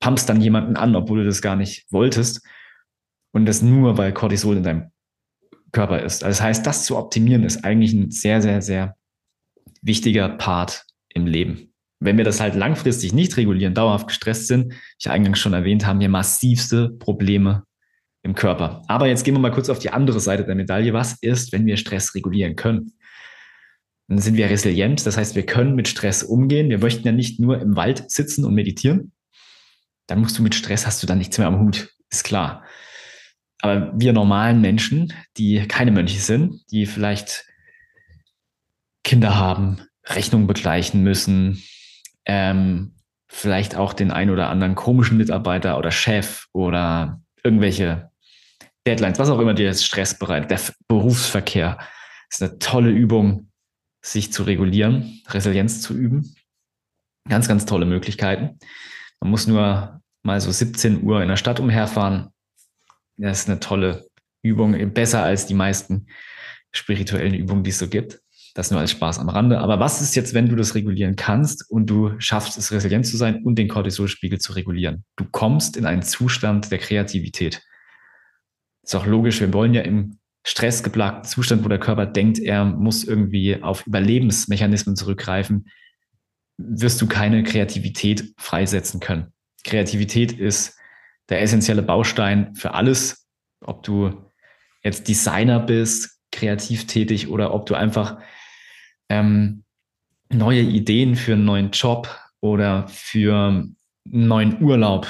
[0.00, 2.44] pumpst dann jemanden an, obwohl du das gar nicht wolltest
[3.30, 4.90] und das nur, weil Cortisol in deinem
[5.70, 6.24] Körper ist.
[6.24, 8.96] Also das heißt, das zu optimieren ist eigentlich ein sehr, sehr, sehr
[9.82, 11.72] wichtiger Part im Leben.
[12.00, 16.00] Wenn wir das halt langfristig nicht regulieren, dauerhaft gestresst sind, ich eingangs schon erwähnt, haben
[16.00, 17.62] wir massivste Probleme
[18.24, 18.82] im Körper.
[18.88, 20.92] Aber jetzt gehen wir mal kurz auf die andere Seite der Medaille.
[20.92, 22.94] Was ist, wenn wir Stress regulieren können?
[24.08, 25.06] Dann sind wir resilient.
[25.06, 26.68] Das heißt, wir können mit Stress umgehen.
[26.68, 29.12] Wir möchten ja nicht nur im Wald sitzen und meditieren.
[30.06, 31.88] Dann musst du mit Stress, hast du dann nichts mehr am Hut.
[32.10, 32.64] Ist klar.
[33.60, 37.46] Aber wir normalen Menschen, die keine Mönche sind, die vielleicht
[39.04, 41.62] Kinder haben, Rechnungen begleichen müssen,
[42.24, 42.96] ähm,
[43.28, 48.10] vielleicht auch den ein oder anderen komischen Mitarbeiter oder Chef oder irgendwelche
[48.86, 50.50] Deadlines, was auch immer dir jetzt Stress bereitet.
[50.50, 51.78] Der Berufsverkehr
[52.28, 53.51] ist eine tolle Übung,
[54.02, 56.34] sich zu regulieren, Resilienz zu üben.
[57.28, 58.58] Ganz, ganz tolle Möglichkeiten.
[59.20, 62.28] Man muss nur mal so 17 Uhr in der Stadt umherfahren.
[63.16, 64.06] Das ist eine tolle
[64.42, 66.08] Übung, besser als die meisten
[66.72, 68.20] spirituellen Übungen, die es so gibt.
[68.54, 69.60] Das nur als Spaß am Rande.
[69.60, 73.16] Aber was ist jetzt, wenn du das regulieren kannst und du schaffst es, resilient zu
[73.16, 75.04] sein und den Cortisolspiegel zu regulieren?
[75.16, 77.62] Du kommst in einen Zustand der Kreativität.
[78.82, 83.04] Ist auch logisch, wir wollen ja im stressgeplagten Zustand, wo der Körper denkt, er muss
[83.04, 85.68] irgendwie auf Überlebensmechanismen zurückgreifen,
[86.58, 89.32] wirst du keine Kreativität freisetzen können.
[89.64, 90.76] Kreativität ist
[91.28, 93.28] der essentielle Baustein für alles,
[93.60, 94.30] ob du
[94.82, 98.18] jetzt Designer bist, kreativ tätig oder ob du einfach
[99.08, 99.64] ähm,
[100.30, 102.08] neue Ideen für einen neuen Job
[102.40, 105.06] oder für einen neuen Urlaub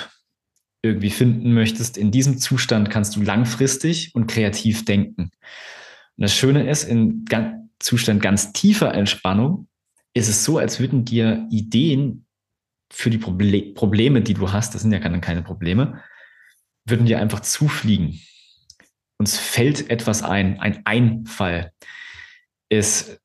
[0.82, 5.30] irgendwie finden möchtest, in diesem Zustand kannst du langfristig und kreativ denken.
[6.16, 7.24] Und das Schöne ist, in
[7.78, 9.68] Zustand ganz tiefer Entspannung
[10.14, 12.26] ist es so, als würden dir Ideen
[12.92, 16.02] für die Proble Probleme, die du hast, das sind ja keine, keine Probleme,
[16.84, 18.20] würden dir einfach zufliegen.
[19.18, 21.72] Uns fällt etwas ein, ein Einfall
[22.68, 23.20] ist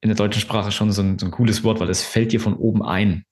[0.00, 2.40] in der deutschen Sprache schon so ein, so ein cooles Wort, weil es fällt dir
[2.40, 3.24] von oben ein.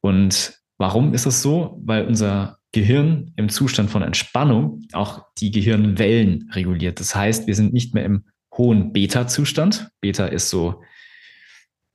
[0.00, 1.80] Und warum ist das so?
[1.82, 6.98] Weil unser Gehirn im Zustand von Entspannung auch die Gehirnwellen reguliert.
[6.98, 8.24] Das heißt, wir sind nicht mehr im
[8.56, 9.90] hohen Beta-Zustand.
[10.00, 10.82] Beta ist so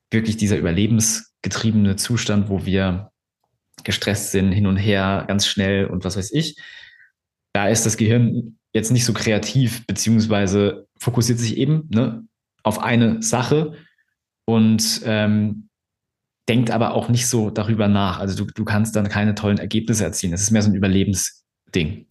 [0.10, 3.12] wirklich dieser überlebensgetriebene Zustand, wo wir
[3.84, 6.58] gestresst sind, hin und her, ganz schnell und was weiß ich.
[7.54, 12.24] da ist das Gehirn jetzt nicht so kreativ, beziehungsweise fokussiert sich eben ne,
[12.64, 13.74] auf eine Sache
[14.46, 15.69] und ähm,
[16.50, 18.20] denkt aber auch nicht so darüber nach.
[18.20, 20.32] Also du, du kannst dann keine tollen Ergebnisse erzielen.
[20.32, 22.08] Das ist mehr so ein Überlebensding.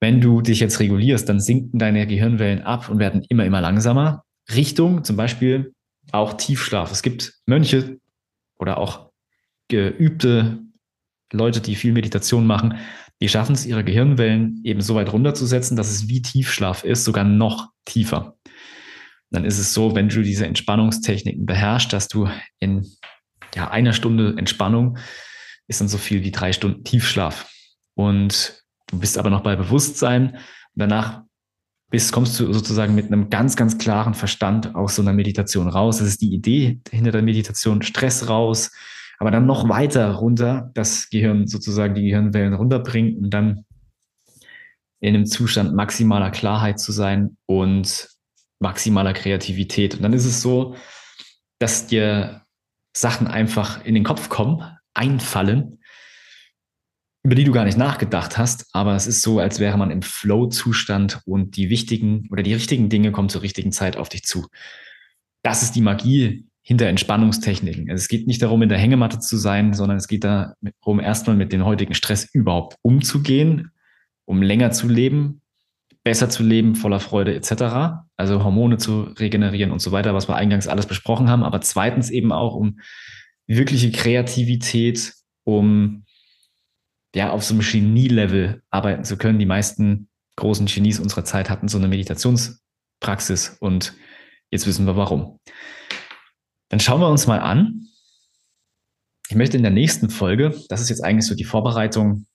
[0.00, 4.22] Wenn du dich jetzt regulierst, dann sinken deine Gehirnwellen ab und werden immer, immer langsamer.
[4.54, 5.72] Richtung zum Beispiel
[6.12, 6.92] auch Tiefschlaf.
[6.92, 7.98] Es gibt Mönche
[8.58, 9.10] oder auch
[9.68, 10.60] geübte
[11.32, 12.78] Leute, die viel Meditation machen,
[13.20, 17.24] die schaffen es, ihre Gehirnwellen eben so weit runterzusetzen, dass es wie Tiefschlaf ist, sogar
[17.24, 18.36] noch tiefer.
[19.30, 22.28] Dann ist es so, wenn du diese Entspannungstechniken beherrschst, dass du
[22.60, 22.86] in
[23.54, 24.98] ja, einer Stunde Entspannung
[25.66, 27.50] ist dann so viel wie drei Stunden Tiefschlaf.
[27.94, 30.38] Und du bist aber noch bei Bewusstsein.
[30.74, 31.22] Danach
[31.90, 35.98] bist, kommst du sozusagen mit einem ganz, ganz klaren Verstand aus so einer Meditation raus.
[35.98, 37.82] Das ist die Idee hinter der Meditation.
[37.82, 38.70] Stress raus,
[39.18, 43.64] aber dann noch weiter runter, das Gehirn sozusagen die Gehirnwellen runterbringt und dann
[45.00, 48.08] in einem Zustand maximaler Klarheit zu sein und
[48.60, 49.94] maximaler Kreativität.
[49.94, 50.74] Und dann ist es so,
[51.58, 52.42] dass dir
[53.00, 54.62] Sachen einfach in den Kopf kommen,
[54.94, 55.78] einfallen,
[57.22, 60.02] über die du gar nicht nachgedacht hast, aber es ist so, als wäre man im
[60.02, 64.46] Flow-Zustand und die wichtigen oder die richtigen Dinge kommen zur richtigen Zeit auf dich zu.
[65.42, 67.88] Das ist die Magie hinter Entspannungstechniken.
[67.90, 71.52] Es geht nicht darum, in der Hängematte zu sein, sondern es geht darum, erstmal mit
[71.52, 73.72] dem heutigen Stress überhaupt umzugehen,
[74.26, 75.40] um länger zu leben,
[76.04, 78.02] besser zu leben, voller Freude etc.
[78.16, 81.42] Also Hormone zu regenerieren und so weiter, was wir eingangs alles besprochen haben.
[81.42, 82.80] Aber zweitens eben auch um
[83.46, 86.04] wirkliche Kreativität, um
[87.14, 89.38] ja auf so einem Genie-Level arbeiten zu können.
[89.38, 93.94] Die meisten großen Genies unserer Zeit hatten so eine Meditationspraxis und
[94.50, 95.38] jetzt wissen wir warum.
[96.68, 97.86] Dann schauen wir uns mal an.
[99.28, 102.26] Ich möchte in der nächsten Folge, das ist jetzt eigentlich so die Vorbereitung,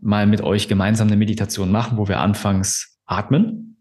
[0.00, 3.78] mal mit euch gemeinsam eine Meditation machen, wo wir anfangs atmen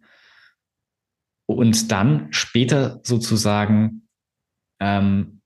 [1.46, 4.08] und dann später sozusagen
[4.80, 5.42] ähm,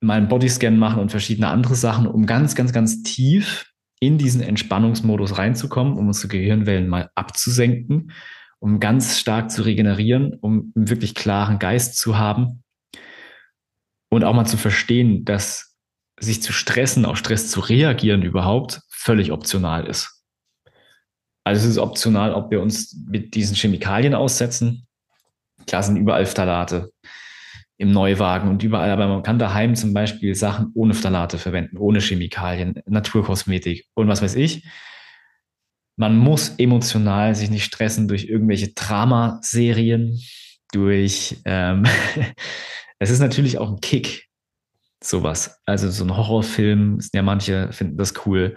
[0.00, 4.40] mal einen Bodyscan machen und verschiedene andere Sachen, um ganz, ganz, ganz tief in diesen
[4.40, 8.12] Entspannungsmodus reinzukommen, um unsere Gehirnwellen mal abzusenken,
[8.60, 12.62] um ganz stark zu regenerieren, um einen wirklich klaren Geist zu haben
[14.08, 15.76] und auch mal zu verstehen, dass
[16.20, 20.17] sich zu stressen, auf Stress zu reagieren überhaupt völlig optional ist.
[21.48, 24.86] Also es ist optional, ob wir uns mit diesen Chemikalien aussetzen.
[25.66, 26.92] Klar sind überall Phthalate
[27.78, 32.00] im Neuwagen und überall, aber man kann daheim zum Beispiel Sachen ohne Phthalate verwenden, ohne
[32.00, 34.66] Chemikalien, Naturkosmetik und was weiß ich.
[35.96, 40.20] Man muss emotional sich nicht stressen durch irgendwelche Dramaserien,
[40.72, 41.84] durch ähm,
[42.98, 44.26] Es ist natürlich auch ein Kick,
[45.02, 45.60] sowas.
[45.64, 48.56] Also so ein Horrorfilm, ja manche finden das cool.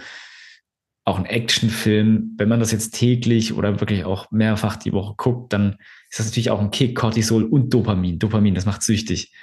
[1.03, 5.53] Auch ein Actionfilm, wenn man das jetzt täglich oder wirklich auch mehrfach die Woche guckt,
[5.53, 5.77] dann
[6.09, 8.19] ist das natürlich auch ein Kick, Cortisol und Dopamin.
[8.19, 9.33] Dopamin, das macht süchtig.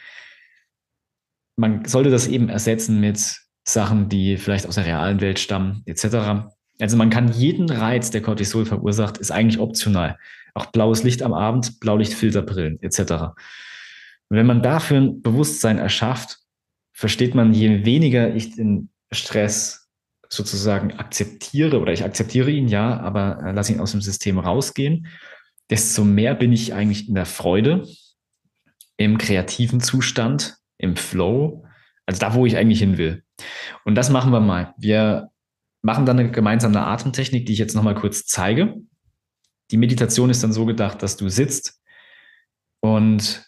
[1.56, 3.18] Man sollte das eben ersetzen mit
[3.64, 6.48] Sachen, die vielleicht aus der realen Welt stammen, etc.
[6.80, 10.16] Also man kann jeden Reiz, der Cortisol verursacht, ist eigentlich optional.
[10.54, 13.00] Auch blaues Licht am Abend, Blaulichtfilterbrillen, etc.
[14.28, 16.38] Und wenn man dafür ein Bewusstsein erschafft,
[16.92, 19.87] versteht man, je weniger ich den Stress
[20.28, 25.06] sozusagen akzeptiere oder ich akzeptiere ihn ja, aber äh, lasse ihn aus dem System rausgehen,
[25.70, 27.86] desto mehr bin ich eigentlich in der Freude,
[28.96, 31.64] im kreativen Zustand, im Flow,
[32.06, 33.22] also da, wo ich eigentlich hin will.
[33.84, 34.74] Und das machen wir mal.
[34.78, 35.30] Wir
[35.82, 38.76] machen dann eine gemeinsame Atemtechnik, die ich jetzt nochmal kurz zeige.
[39.70, 41.80] Die Meditation ist dann so gedacht, dass du sitzt
[42.80, 43.44] und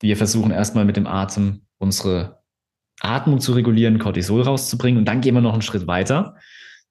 [0.00, 2.41] wir versuchen erstmal mit dem Atem unsere
[3.02, 6.36] Atmung zu regulieren, Cortisol rauszubringen und dann gehen wir noch einen Schritt weiter.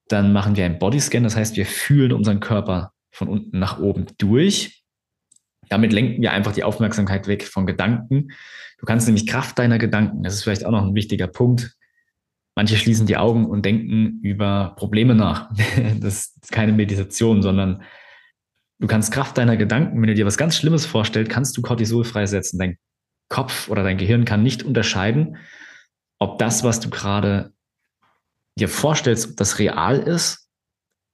[0.07, 4.07] Dann machen wir einen Bodyscan, das heißt, wir fühlen unseren Körper von unten nach oben
[4.17, 4.83] durch.
[5.69, 8.29] Damit lenken wir einfach die Aufmerksamkeit weg von Gedanken.
[8.77, 11.75] Du kannst nämlich Kraft deiner Gedanken, das ist vielleicht auch noch ein wichtiger Punkt.
[12.55, 15.49] Manche schließen die Augen und denken über Probleme nach.
[16.01, 17.83] Das ist keine Meditation, sondern
[18.79, 22.03] du kannst Kraft deiner Gedanken, wenn du dir was ganz Schlimmes vorstellst, kannst du Cortisol
[22.03, 22.59] freisetzen.
[22.59, 22.77] Dein
[23.29, 25.37] Kopf oder dein Gehirn kann nicht unterscheiden,
[26.21, 27.51] ob das, was du gerade
[28.55, 30.47] dir vorstellst, ob das real ist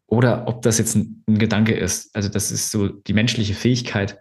[0.05, 2.13] oder ob das jetzt ein, ein, Gedanke ist.
[2.13, 4.19] Also das ist so die menschliche Fähigkeit,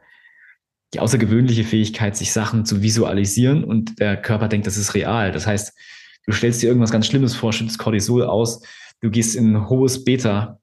[0.95, 5.33] die außergewöhnliche Fähigkeit, sich Sachen zu visualisieren und der Körper denkt, das ist real.
[5.33, 5.77] Das heißt,
[6.25, 8.63] du stellst dir irgendwas ganz Schlimmes vor, schüttest Cortisol aus,
[9.01, 10.61] du gehst in ein hohes Beta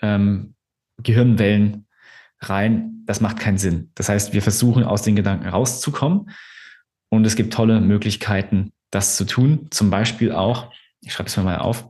[0.00, 0.54] ähm,
[1.02, 1.86] Gehirnwellen
[2.40, 3.02] rein.
[3.04, 3.90] Das macht keinen Sinn.
[3.96, 6.30] Das heißt, wir versuchen aus den Gedanken rauszukommen
[7.10, 9.68] und es gibt tolle Möglichkeiten, das zu tun.
[9.70, 10.70] Zum Beispiel auch,
[11.00, 11.88] ich schreibe es mir mal auf,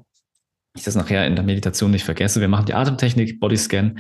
[0.74, 2.40] ich das nachher in der Meditation nicht vergesse.
[2.40, 3.98] Wir machen die Atemtechnik, Bodyscan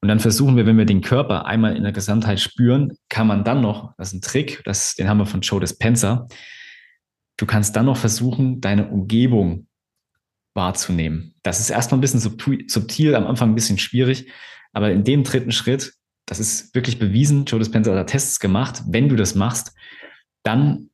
[0.00, 3.44] und dann versuchen wir, wenn wir den Körper einmal in der Gesamtheit spüren, kann man
[3.44, 6.26] dann noch, das ist ein Trick, das, den haben wir von Joe Dispenza,
[7.36, 9.66] du kannst dann noch versuchen, deine Umgebung
[10.54, 11.34] wahrzunehmen.
[11.42, 14.30] Das ist erstmal ein bisschen subtil, am Anfang ein bisschen schwierig,
[14.72, 15.94] aber in dem dritten Schritt,
[16.26, 19.74] das ist wirklich bewiesen, Joe Dispenza hat Tests gemacht, wenn du das machst,
[20.42, 20.90] dann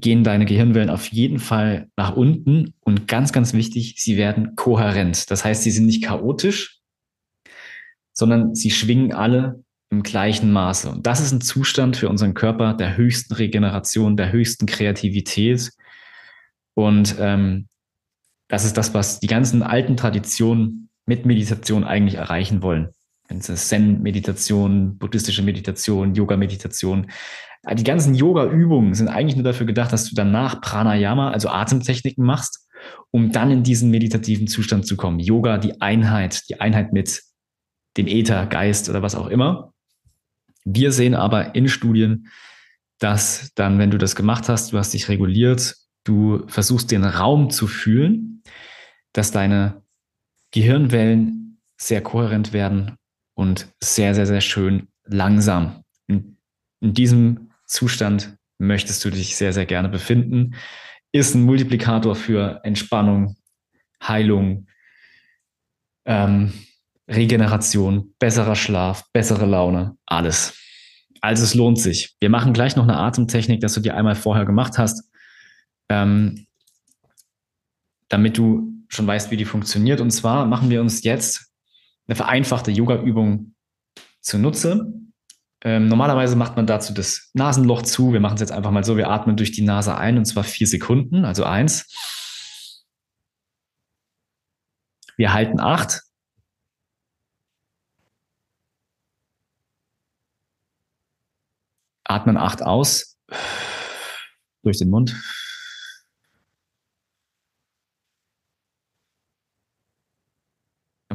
[0.00, 5.30] gehen deine Gehirnwellen auf jeden Fall nach unten und ganz, ganz wichtig, sie werden kohärent.
[5.30, 6.80] Das heißt, sie sind nicht chaotisch,
[8.12, 10.88] sondern sie schwingen alle im gleichen Maße.
[10.90, 15.70] Und das ist ein Zustand für unseren Körper der höchsten Regeneration, der höchsten Kreativität.
[16.74, 17.66] Und ähm,
[18.48, 22.90] das ist das, was die ganzen alten Traditionen mit Meditation eigentlich erreichen wollen.
[23.38, 27.10] Zen-Meditation, buddhistische Meditation, Yoga-Meditation.
[27.72, 32.66] Die ganzen Yoga-Übungen sind eigentlich nur dafür gedacht, dass du danach Pranayama, also Atemtechniken machst,
[33.10, 35.20] um dann in diesen meditativen Zustand zu kommen.
[35.20, 37.22] Yoga, die Einheit, die Einheit mit
[37.96, 39.72] dem Äther, Geist oder was auch immer.
[40.64, 42.28] Wir sehen aber in Studien,
[42.98, 47.50] dass dann, wenn du das gemacht hast, du hast dich reguliert, du versuchst den Raum
[47.50, 48.42] zu fühlen,
[49.12, 49.82] dass deine
[50.52, 52.96] Gehirnwellen sehr kohärent werden
[53.40, 55.82] und sehr, sehr, sehr schön langsam.
[56.06, 56.36] In,
[56.80, 60.56] in diesem Zustand möchtest du dich sehr, sehr gerne befinden.
[61.10, 63.36] Ist ein Multiplikator für Entspannung,
[64.02, 64.66] Heilung,
[66.04, 66.52] ähm,
[67.08, 70.54] Regeneration, besserer Schlaf, bessere Laune, alles.
[71.22, 72.16] Also es lohnt sich.
[72.20, 75.10] Wir machen gleich noch eine Atemtechnik, dass du dir einmal vorher gemacht hast,
[75.88, 76.46] ähm,
[78.10, 80.02] damit du schon weißt, wie die funktioniert.
[80.02, 81.49] Und zwar machen wir uns jetzt
[82.10, 83.54] eine vereinfachte Yoga-Übung
[84.20, 84.92] zunutze.
[85.62, 88.12] Ähm, normalerweise macht man dazu das Nasenloch zu.
[88.12, 88.96] Wir machen es jetzt einfach mal so.
[88.96, 92.84] Wir atmen durch die Nase ein und zwar vier Sekunden, also eins.
[95.16, 96.02] Wir halten acht.
[102.02, 103.16] Atmen acht aus
[104.64, 105.14] durch den Mund.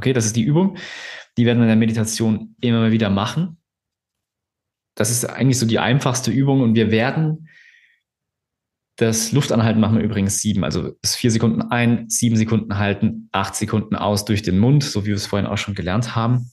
[0.05, 0.77] Okay, das ist die Übung.
[1.35, 3.57] Die werden wir in der Meditation immer wieder machen.
[4.93, 7.49] Das ist eigentlich so die einfachste Übung und wir werden
[8.97, 10.63] das Luftanhalten machen wir übrigens sieben.
[10.63, 15.05] Also das vier Sekunden ein, sieben Sekunden halten, acht Sekunden aus durch den Mund, so
[15.05, 16.51] wie wir es vorhin auch schon gelernt haben.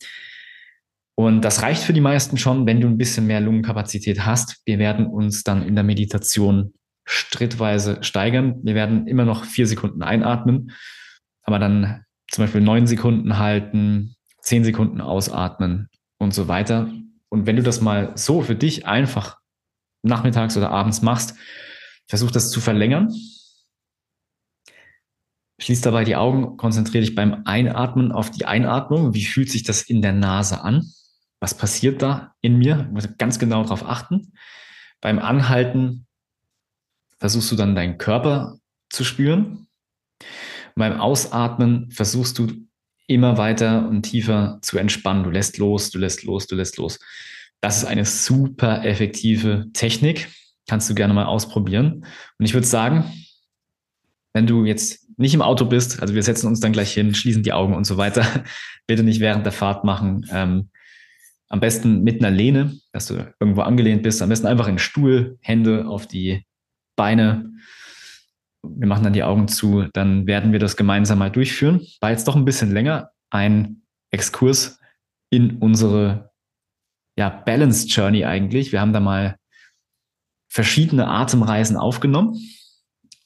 [1.15, 4.63] Und das reicht für die meisten schon, wenn du ein bisschen mehr Lungenkapazität hast.
[4.65, 6.73] Wir werden uns dann in der Meditation
[7.05, 8.61] schrittweise steigern.
[8.63, 10.73] Wir werden immer noch vier Sekunden einatmen,
[11.43, 16.91] aber dann zum Beispiel neun Sekunden halten, zehn Sekunden ausatmen und so weiter.
[17.29, 19.39] Und wenn du das mal so für dich einfach
[20.03, 21.37] nachmittags oder abends machst,
[22.09, 23.15] versuch das zu verlängern.
[25.61, 29.15] Schließ dabei die Augen, konzentriere dich beim Einatmen auf die Einatmung.
[29.15, 30.91] Wie fühlt sich das in der Nase an?
[31.43, 32.87] was passiert da in mir?
[32.87, 34.33] Ich muss ganz genau darauf achten.
[35.01, 36.07] Beim Anhalten
[37.19, 38.59] versuchst du dann deinen Körper
[38.91, 39.67] zu spüren.
[40.75, 42.49] Und beim Ausatmen versuchst du
[43.07, 45.25] immer weiter und tiefer zu entspannen.
[45.25, 46.99] Du lässt los, du lässt los, du lässt los.
[47.61, 50.29] Das ist eine super effektive Technik.
[50.69, 52.05] Kannst du gerne mal ausprobieren.
[52.39, 53.05] Und ich würde sagen,
[54.33, 57.43] wenn du jetzt nicht im Auto bist, also wir setzen uns dann gleich hin, schließen
[57.43, 58.27] die Augen und so weiter,
[58.87, 60.27] bitte nicht während der Fahrt machen.
[60.31, 60.71] Ähm,
[61.49, 64.23] am besten mit einer Lehne, dass du irgendwo angelehnt bist.
[64.23, 66.47] Am besten einfach in den Stuhl, Hände auf die
[66.97, 67.53] Beine.
[68.63, 69.87] Wir machen dann die Augen zu.
[69.93, 71.87] Dann werden wir das gemeinsam mal durchführen.
[72.01, 73.11] War jetzt doch ein bisschen länger.
[73.31, 74.79] Ein Exkurs
[75.31, 76.31] in unsere
[77.17, 78.73] ja, Balance Journey eigentlich.
[78.73, 79.37] Wir haben da mal
[80.49, 82.39] verschiedene Atemreisen aufgenommen.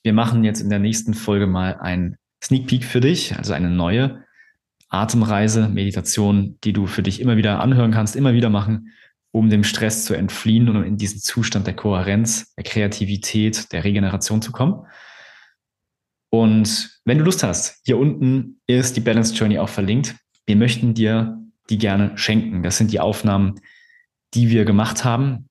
[0.02, 3.70] Wir machen jetzt in der nächsten Folge mal ein Sneak Peek für dich, also eine
[3.70, 4.24] neue
[4.88, 8.92] Atemreise, Meditation, die du für dich immer wieder anhören kannst, immer wieder machen,
[9.32, 13.82] um dem Stress zu entfliehen und um in diesen Zustand der Kohärenz, der Kreativität, der
[13.82, 14.86] Regeneration zu kommen.
[16.30, 20.16] Und wenn du Lust hast, hier unten ist die Balance Journey auch verlinkt.
[20.46, 21.38] Wir möchten dir
[21.70, 22.62] die gerne schenken.
[22.62, 23.60] Das sind die Aufnahmen,
[24.34, 25.48] die wir gemacht haben,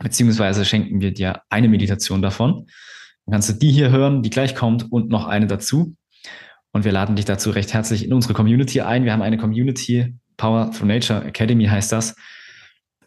[0.00, 2.66] beziehungsweise schenken wir dir eine Meditation davon.
[3.26, 5.94] Dann kannst du die hier hören, die gleich kommt und noch eine dazu.
[6.72, 9.04] Und wir laden dich dazu recht herzlich in unsere Community ein.
[9.04, 12.14] Wir haben eine Community, Power Through Nature Academy heißt das,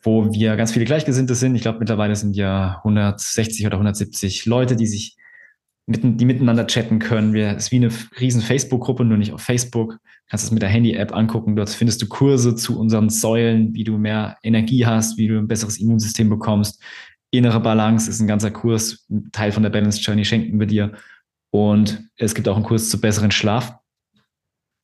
[0.01, 1.55] wo wir ganz viele Gleichgesinnte sind.
[1.55, 5.15] Ich glaube, mittlerweile sind ja 160 oder 170 Leute, die sich
[5.85, 7.33] mitten, die miteinander chatten können.
[7.33, 9.93] Wir, es ist wie eine riesen Facebook-Gruppe, nur nicht auf Facebook.
[9.93, 11.55] Du kannst es mit der Handy-App angucken.
[11.55, 15.47] Dort findest du Kurse zu unseren Säulen, wie du mehr Energie hast, wie du ein
[15.47, 16.81] besseres Immunsystem bekommst.
[17.31, 19.05] Innere Balance ist ein ganzer Kurs.
[19.31, 20.93] Teil von der Balance Journey schenken wir dir.
[21.51, 23.75] Und es gibt auch einen Kurs zu besseren Schlaf.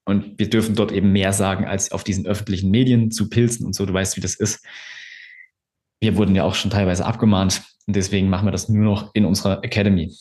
[0.06, 3.74] Und wir dürfen dort eben mehr sagen als auf diesen öffentlichen Medien zu Pilzen und
[3.74, 3.86] so.
[3.86, 4.66] Du weißt, wie das ist.
[6.02, 9.26] Wir wurden ja auch schon teilweise abgemahnt und deswegen machen wir das nur noch in
[9.26, 10.16] unserer Academy.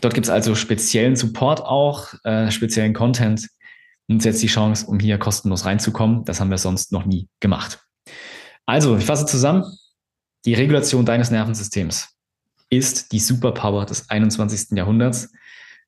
[0.00, 3.48] Dort gibt es also speziellen Support auch, äh, speziellen Content.
[4.06, 6.24] Und jetzt die Chance, um hier kostenlos reinzukommen.
[6.24, 7.80] Das haben wir sonst noch nie gemacht.
[8.64, 9.64] Also, ich fasse zusammen.
[10.44, 12.08] Die Regulation deines Nervensystems
[12.70, 14.76] ist die Superpower des 21.
[14.76, 15.30] Jahrhunderts,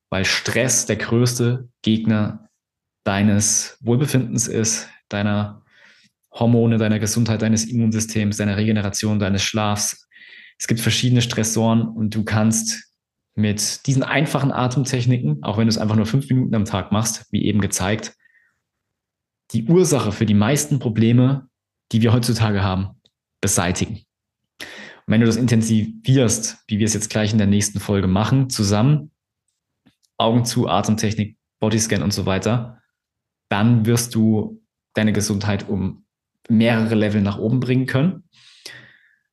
[0.09, 2.49] weil Stress der größte Gegner
[3.03, 5.63] deines Wohlbefindens ist, deiner
[6.31, 10.07] Hormone, deiner Gesundheit, deines Immunsystems, deiner Regeneration, deines Schlafs.
[10.57, 12.90] Es gibt verschiedene Stressoren und du kannst
[13.35, 17.27] mit diesen einfachen Atemtechniken, auch wenn du es einfach nur fünf Minuten am Tag machst,
[17.31, 18.15] wie eben gezeigt,
[19.51, 21.47] die Ursache für die meisten Probleme,
[21.91, 23.01] die wir heutzutage haben,
[23.41, 24.03] beseitigen.
[24.59, 28.49] Und wenn du das intensivierst, wie wir es jetzt gleich in der nächsten Folge machen,
[28.49, 29.11] zusammen,
[30.17, 32.81] Augen zu, Atemtechnik, Bodyscan und so weiter,
[33.49, 34.61] dann wirst du
[34.93, 36.05] deine Gesundheit um
[36.49, 38.23] mehrere Level nach oben bringen können,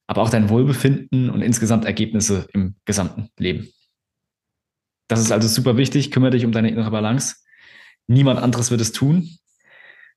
[0.06, 3.68] aber auch dein Wohlbefinden und insgesamt Ergebnisse im gesamten Leben.
[5.08, 6.10] Das ist also super wichtig.
[6.10, 7.36] Kümmere dich um deine innere Balance.
[8.06, 9.28] Niemand anderes wird es tun.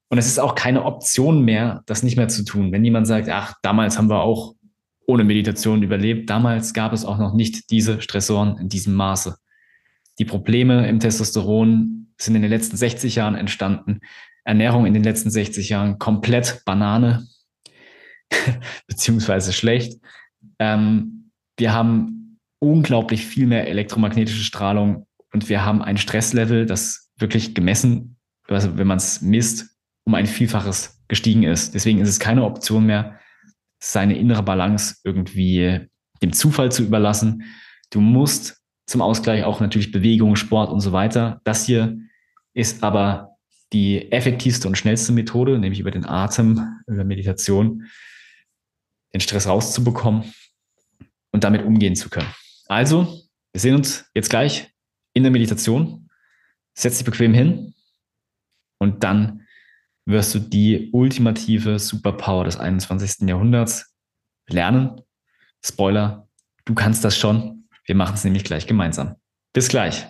[0.10, 2.72] Und es ist auch keine Option mehr, das nicht mehr zu tun.
[2.74, 4.56] Wenn jemand sagt, ach, damals haben wir auch
[5.08, 9.38] ohne Meditation überlebt, damals gab es auch noch nicht diese Stressoren in diesem Maße.
[10.20, 14.02] Die Probleme im Testosteron sind in den letzten 60 Jahren entstanden.
[14.44, 17.28] Ernährung in den letzten 60 Jahren komplett Banane,
[18.88, 20.00] beziehungsweise schlecht.
[20.60, 22.21] Ähm, wir haben
[22.62, 28.88] unglaublich viel mehr elektromagnetische Strahlung und wir haben ein Stresslevel, das wirklich gemessen, also wenn
[28.88, 31.74] man es misst, um ein Vielfaches gestiegen ist.
[31.74, 33.20] Deswegen ist es keine Option mehr,
[33.80, 35.88] seine innere Balance irgendwie
[36.22, 37.44] dem Zufall zu überlassen.
[37.90, 41.42] Du musst zum Ausgleich auch natürlich Bewegung, Sport und so weiter.
[41.44, 41.98] Das hier
[42.54, 43.38] ist aber
[43.74, 47.86] die effektivste und schnellste Methode, nämlich über den Atem, über Meditation,
[49.14, 50.32] den Stress rauszubekommen
[51.32, 52.28] und damit umgehen zu können.
[52.72, 54.74] Also, wir sehen uns jetzt gleich
[55.14, 56.10] in der Meditation.
[56.74, 57.76] Setz dich bequem hin
[58.80, 59.46] und dann
[60.06, 63.28] wirst du die ultimative Superpower des 21.
[63.28, 63.94] Jahrhunderts
[64.48, 65.02] lernen.
[65.62, 66.30] Spoiler,
[66.64, 67.68] du kannst das schon.
[67.84, 69.18] Wir machen es nämlich gleich gemeinsam.
[69.52, 70.08] Bis gleich.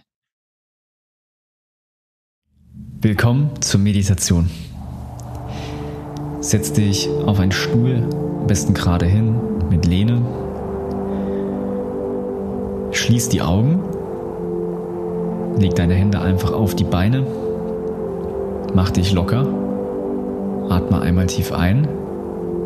[3.00, 4.52] Willkommen zur Meditation.
[6.42, 10.51] Setz dich auf einen Stuhl, am besten gerade hin, mit Lehne
[12.92, 13.80] Schließ die Augen,
[15.58, 17.26] leg deine Hände einfach auf die Beine,
[18.74, 19.48] mach dich locker,
[20.70, 21.88] atme einmal tief ein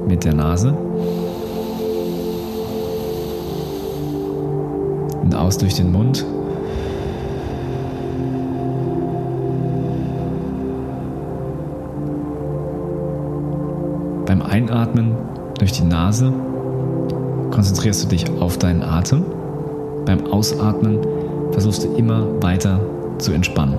[0.07, 0.75] mit der Nase
[5.21, 6.25] und aus durch den Mund.
[14.25, 15.15] Beim Einatmen
[15.59, 16.33] durch die Nase
[17.51, 19.34] konzentrierst du dich auf deinen Atem.
[20.05, 20.99] Beim Ausatmen
[21.51, 22.79] versuchst du immer weiter
[23.17, 23.77] zu entspannen.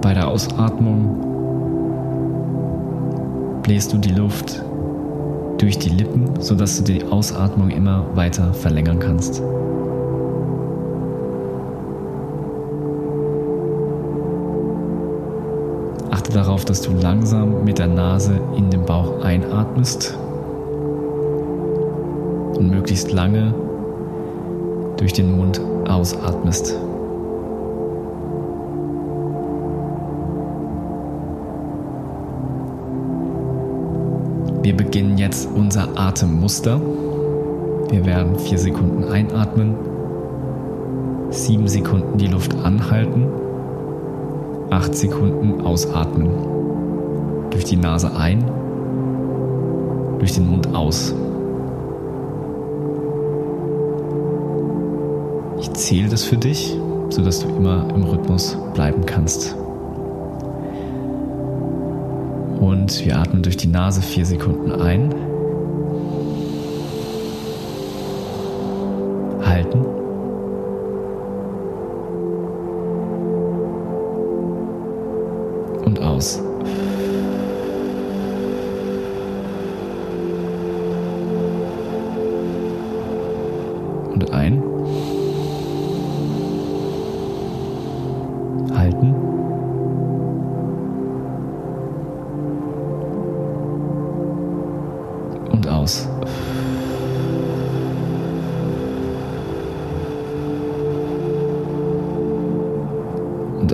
[0.00, 1.20] Bei der Ausatmung
[3.62, 4.64] bläst du die Luft
[5.58, 9.42] durch die Lippen, sodass du die Ausatmung immer weiter verlängern kannst.
[16.60, 20.18] Darauf, dass du langsam mit der Nase in den Bauch einatmest
[22.58, 23.54] und möglichst lange
[24.98, 25.58] durch den Mund
[25.88, 26.76] ausatmest.
[34.62, 36.78] Wir beginnen jetzt unser Atemmuster.
[37.88, 39.76] Wir werden vier Sekunden einatmen,
[41.30, 43.49] sieben Sekunden die Luft anhalten
[44.70, 46.30] 8 Sekunden ausatmen.
[47.50, 48.44] Durch die Nase ein,
[50.18, 51.12] durch den Mund aus.
[55.60, 56.76] Ich zähle das für dich,
[57.10, 59.56] sodass du immer im Rhythmus bleiben kannst.
[62.60, 65.14] Und wir atmen durch die Nase 4 Sekunden ein.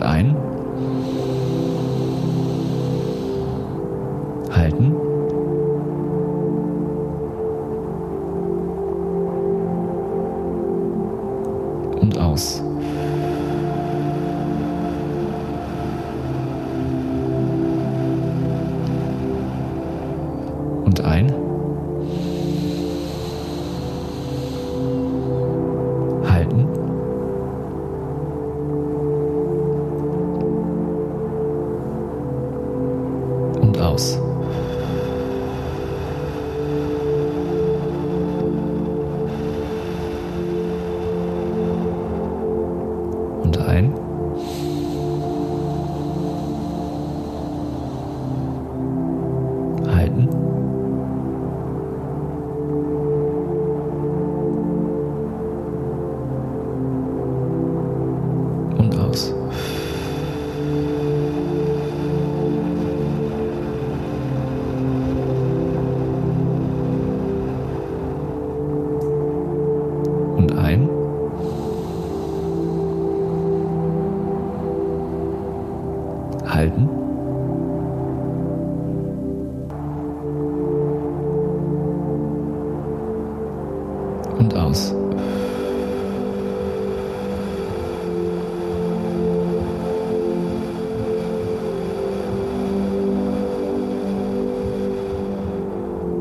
[0.06, 0.45] Ein.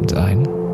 [0.06, 0.65] Und ein.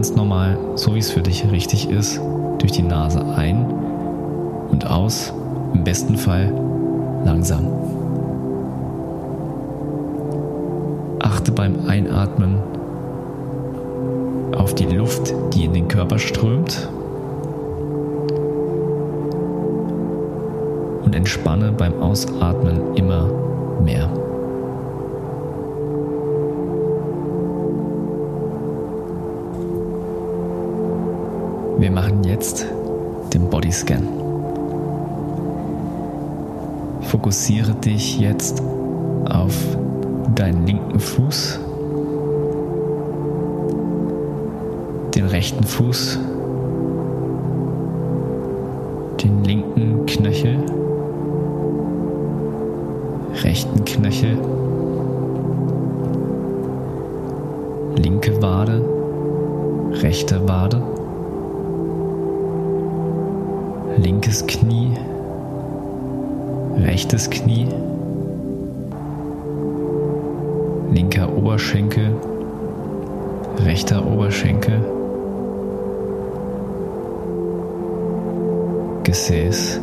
[0.00, 2.18] Ganz normal, so wie es für dich richtig ist,
[2.56, 3.66] durch die Nase ein
[4.70, 5.30] und aus,
[5.74, 6.50] im besten Fall
[7.22, 7.66] langsam.
[11.18, 12.60] Achte beim Einatmen
[14.56, 16.88] auf die Luft, die in den Körper strömt
[21.04, 23.28] und entspanne beim Ausatmen immer
[23.84, 24.08] mehr.
[31.80, 32.66] Wir machen jetzt
[33.32, 34.06] den Bodyscan.
[37.00, 38.62] Fokussiere dich jetzt
[39.24, 39.54] auf
[40.34, 41.58] deinen linken Fuß,
[45.14, 46.18] den rechten Fuß,
[49.22, 50.58] den linken Knöchel,
[53.42, 54.36] rechten Knöchel,
[57.96, 58.84] linke Wade,
[60.02, 60.82] rechte Wade,
[64.10, 64.90] linkes Knie,
[66.78, 67.68] rechtes Knie,
[70.90, 72.16] linker Oberschenkel,
[73.64, 74.80] rechter Oberschenkel,
[79.04, 79.80] Gesäß,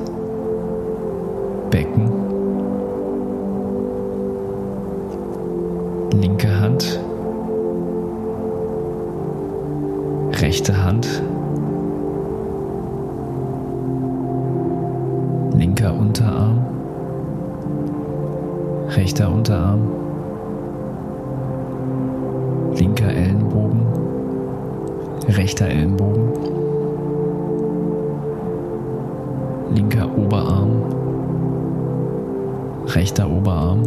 [1.70, 2.12] Becken,
[6.20, 7.00] linke Hand,
[10.42, 11.08] rechte Hand,
[16.08, 16.66] Unterarm,
[18.96, 19.82] rechter Unterarm,
[22.76, 23.82] linker Ellenbogen,
[25.28, 26.32] rechter Ellenbogen,
[29.76, 30.72] linker Oberarm,
[32.86, 33.84] rechter Oberarm,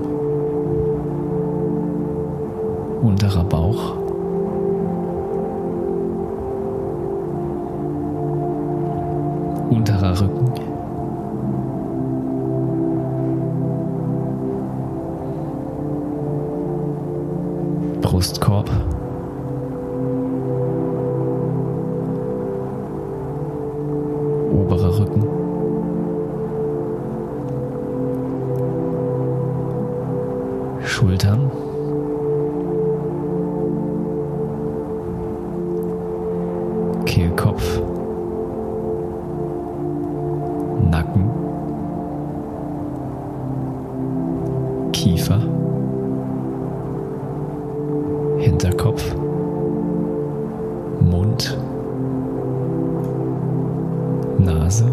[3.01, 3.97] unterer Bauch,
[9.71, 10.80] unterer Rücken.
[54.71, 54.85] Nase,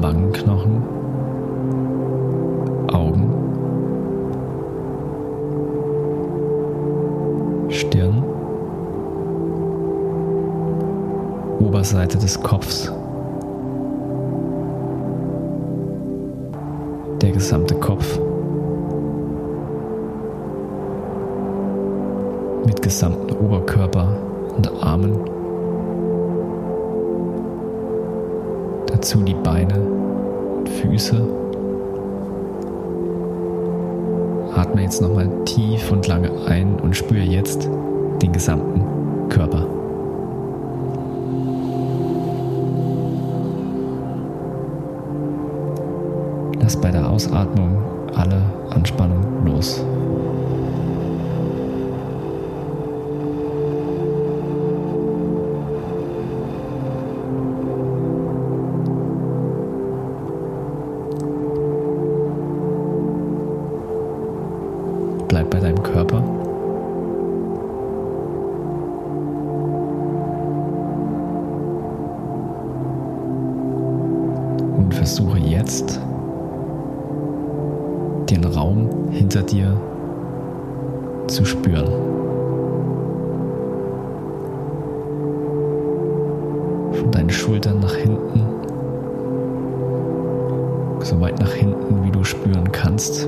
[0.00, 0.82] Wangenknochen,
[2.92, 3.30] Augen,
[7.68, 8.24] Stirn,
[11.60, 12.92] Oberseite des Kopfs,
[17.22, 18.18] der gesamte Kopf.
[22.66, 24.08] mit gesamten Oberkörper
[24.56, 25.33] und Armen.
[29.04, 31.28] Dazu die Beine und Füße.
[34.56, 37.68] Atme jetzt nochmal tief und lange ein und spüre jetzt
[38.22, 39.66] den gesamten Körper.
[46.60, 47.76] Lass bei der Ausatmung
[48.14, 49.84] alle Anspannung los.
[92.94, 93.22] Kannst.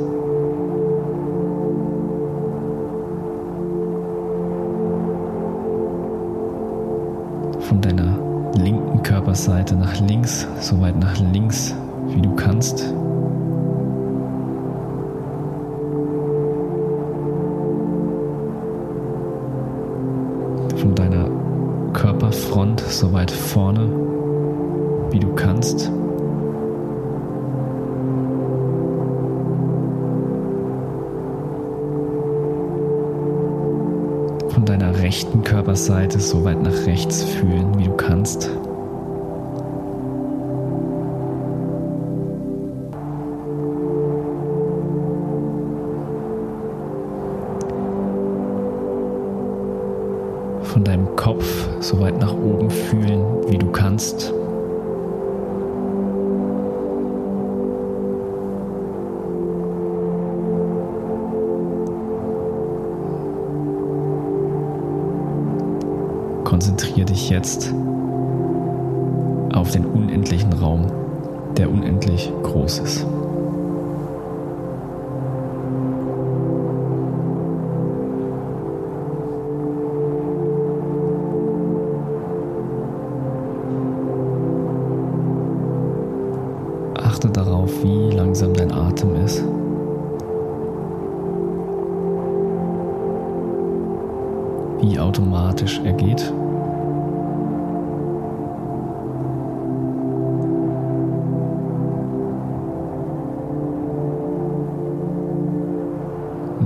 [7.69, 8.17] Von deiner
[8.57, 11.75] linken Körperseite nach links, so weit nach links,
[12.11, 12.95] wie du kannst.
[20.77, 21.29] Von deiner
[21.93, 23.89] Körperfront so weit vorne,
[25.11, 25.91] wie du kannst.
[35.37, 38.51] Rechten Körperseite so weit nach rechts fühlen, wie du kannst.
[50.63, 51.45] Von deinem Kopf
[51.81, 52.56] so weit nach oben
[67.29, 67.75] Jetzt
[69.53, 70.87] auf den unendlichen Raum,
[71.57, 73.05] der unendlich groß ist.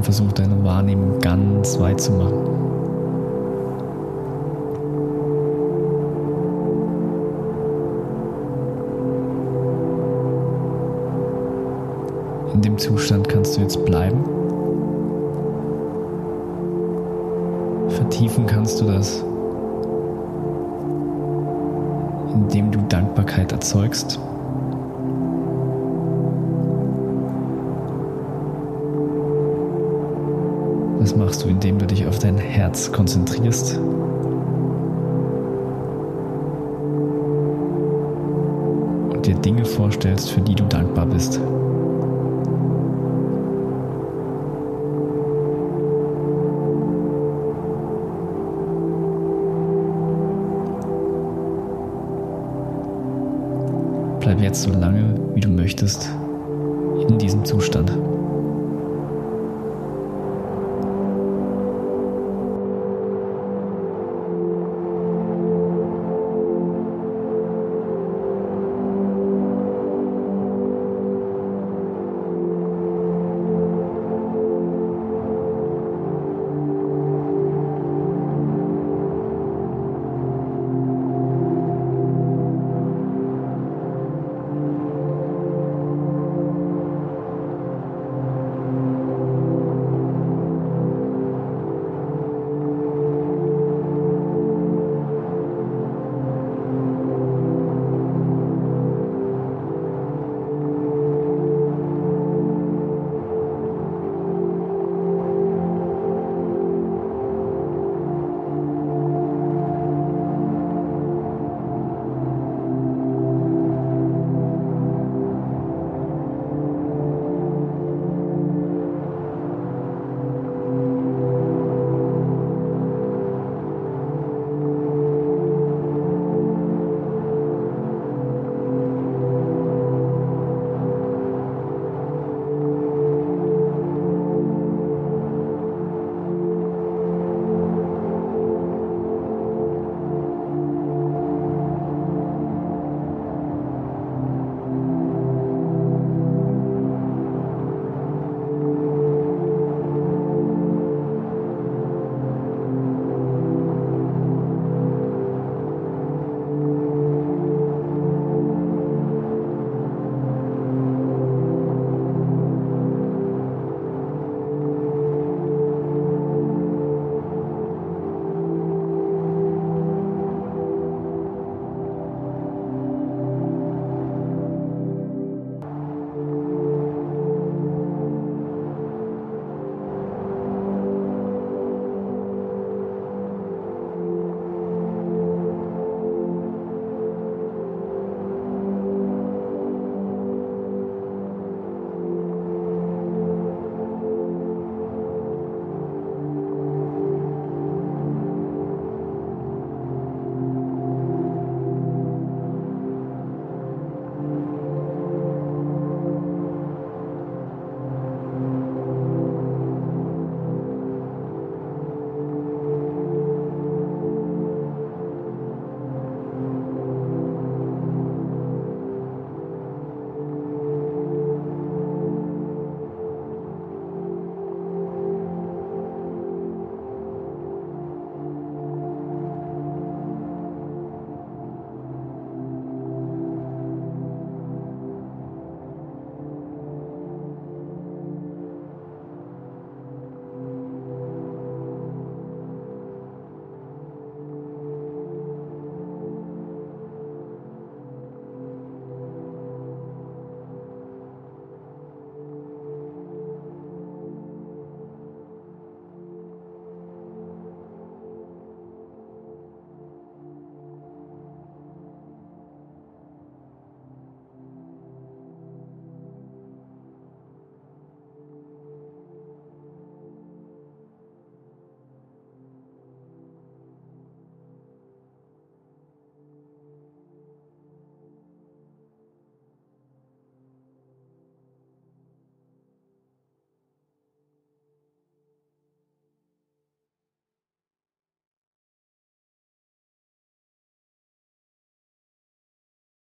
[0.00, 2.46] Und versuch deine Wahrnehmung ganz weit zu machen.
[12.54, 14.24] In dem Zustand kannst du jetzt bleiben.
[17.90, 19.22] Vertiefen kannst du das,
[22.32, 24.18] indem du Dankbarkeit erzeugst.
[31.10, 33.76] Das machst du, indem du dich auf dein Herz konzentrierst.
[39.08, 41.40] Und dir Dinge vorstellst, für die du dankbar bist.
[54.20, 56.08] Bleib jetzt so lange, wie du möchtest,
[57.08, 57.90] in diesem Zustand.